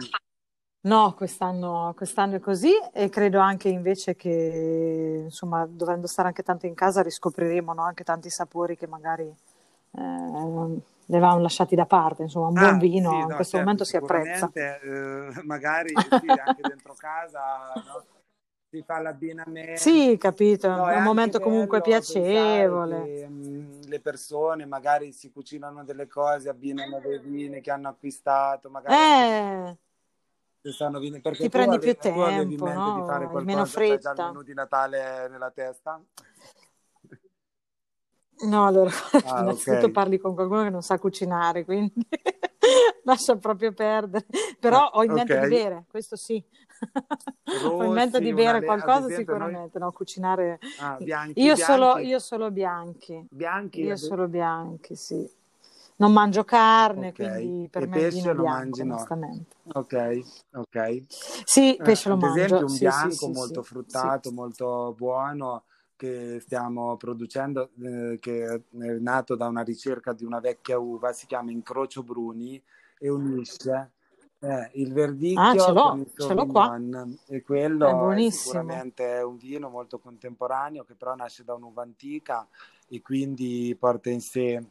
[0.87, 6.65] No, quest'anno, quest'anno è così e credo anche invece che, insomma, dovendo stare anche tanto
[6.65, 9.31] in casa, riscopriremo, no, anche tanti sapori che magari eh,
[9.91, 12.23] li avevamo lasciati da parte.
[12.23, 14.51] Insomma, un buon Ah, vino sì, in no, questo certo, momento si apprezza.
[14.81, 18.05] eh, magari sì, anche dentro casa, no?
[18.69, 19.75] Si fa l'abbinamento.
[19.81, 23.09] Sì, capito, No, è un momento comunque piacevole.
[23.21, 28.69] che mh, le persone magari si cucinano delle cose, abbinano dei vini che hanno acquistato,
[28.69, 29.77] magari Eh,
[30.71, 33.31] sono vini, perché ti prendi ave- più tu avevi in tempo, mente di fare no?
[33.31, 34.21] Hai meno qualcosa, il fretta.
[34.21, 36.01] menù di Natale nella testa?
[38.39, 38.91] No, allora,
[39.21, 39.91] Ah, innanzitutto ok.
[39.91, 41.91] parli con qualcuno che non sa cucinare, quindi
[43.03, 44.25] lascia proprio perdere.
[44.59, 45.47] Però Ah, ho in mente di ok.
[45.47, 46.43] bere, questo sì.
[47.79, 49.55] Ho in mente di bere ad qualcosa esempio noi...
[49.55, 50.59] sicuramente, no, cucinare.
[50.75, 55.27] Ah, bianchi, Io solo, bianchi, io solo bianchi, bianchi, io ad- solo bianchi, sì.
[55.97, 57.13] Non mangio carne, ok.
[57.13, 59.09] quindi per E me pesce è lo bianco, mangi, no?
[59.73, 60.21] Ok,
[60.53, 61.01] ok.
[61.45, 64.31] Sì, Eh, pesce lo ad esempio mangio, un sì, sì, bianco sì, molto sì, fruttato,
[64.31, 65.63] molto buono
[65.95, 68.61] che stiamo producendo, eh, che è
[68.99, 72.61] nato da una ricerca di una vecchia uva, si chiama Incrocio Bruni
[72.99, 73.91] e unisce
[74.39, 74.93] eh, il
[75.35, 77.41] Ah, ce verdicchio l'ho, il ce l'ho qua, Sauvignon e
[77.79, 78.21] è quello è buonissimo.
[78.23, 82.47] sicuramente un vino molto contemporaneo che però nasce da un'uva antica
[82.87, 84.61] e quindi porta in sé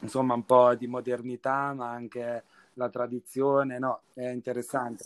[0.00, 5.04] insomma un po' di modernità ma anche la tradizione, no, è interessante.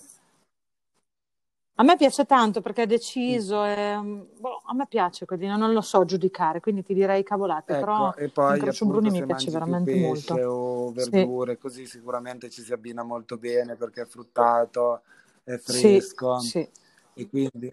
[1.78, 2.87] A me piace tanto perché è
[3.28, 3.39] Mm.
[3.39, 7.74] deciso, è- boh, a me piace vino, non lo so giudicare, quindi ti direi cavolate,
[7.74, 10.45] però Ecco, e poi Incrocio Bruni appunto mi piace veramente pesce molto.
[10.45, 15.03] o Sì, verdure, così sicuramente ci si abbina molto bene perché è fruttato,
[15.43, 16.66] è sì, fresco sì,
[17.14, 17.72] e quindi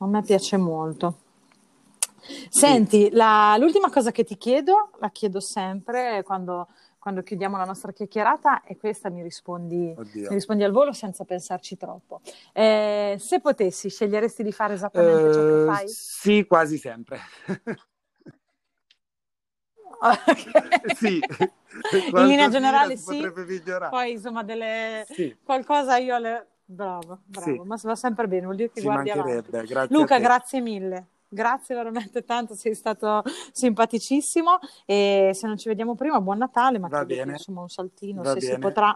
[0.00, 1.16] a me piace molto.
[2.48, 6.68] Senti, la, l'ultima cosa che ti chiedo, la chiedo sempre quando,
[6.98, 11.76] quando chiudiamo la nostra chiacchierata e questa mi rispondi, mi rispondi, al volo senza pensarci
[11.76, 12.20] troppo.
[12.52, 15.88] Eh, se potessi, sceglieresti di fare esattamente uh, ciò che eh, fai?
[15.88, 17.20] Sì, quasi sempre.
[20.02, 20.96] Okay.
[20.96, 21.20] sì.
[22.12, 23.24] In linea generale sì,
[23.88, 25.06] poi insomma delle...
[25.08, 25.36] sì.
[25.44, 26.46] qualcosa io le...
[26.64, 27.60] Bravo, bravo, sì.
[27.64, 29.50] ma va sempre bene, vuol dire che Ci guardi avanti.
[29.50, 31.06] Grazie Luca, grazie mille.
[31.34, 33.22] Grazie veramente tanto, sei stato
[33.52, 37.32] simpaticissimo e se non ci vediamo prima, buon Natale, ma Va bene.
[37.32, 38.54] insomma un saltino, Va se bene.
[38.54, 38.88] si potrà,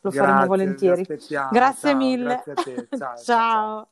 [0.00, 1.06] lo grazie, faremo volentieri.
[1.48, 2.44] Grazie Ciao, mille.
[2.44, 3.16] Grazie ciao.
[3.16, 3.24] ciao.
[3.24, 3.88] ciao.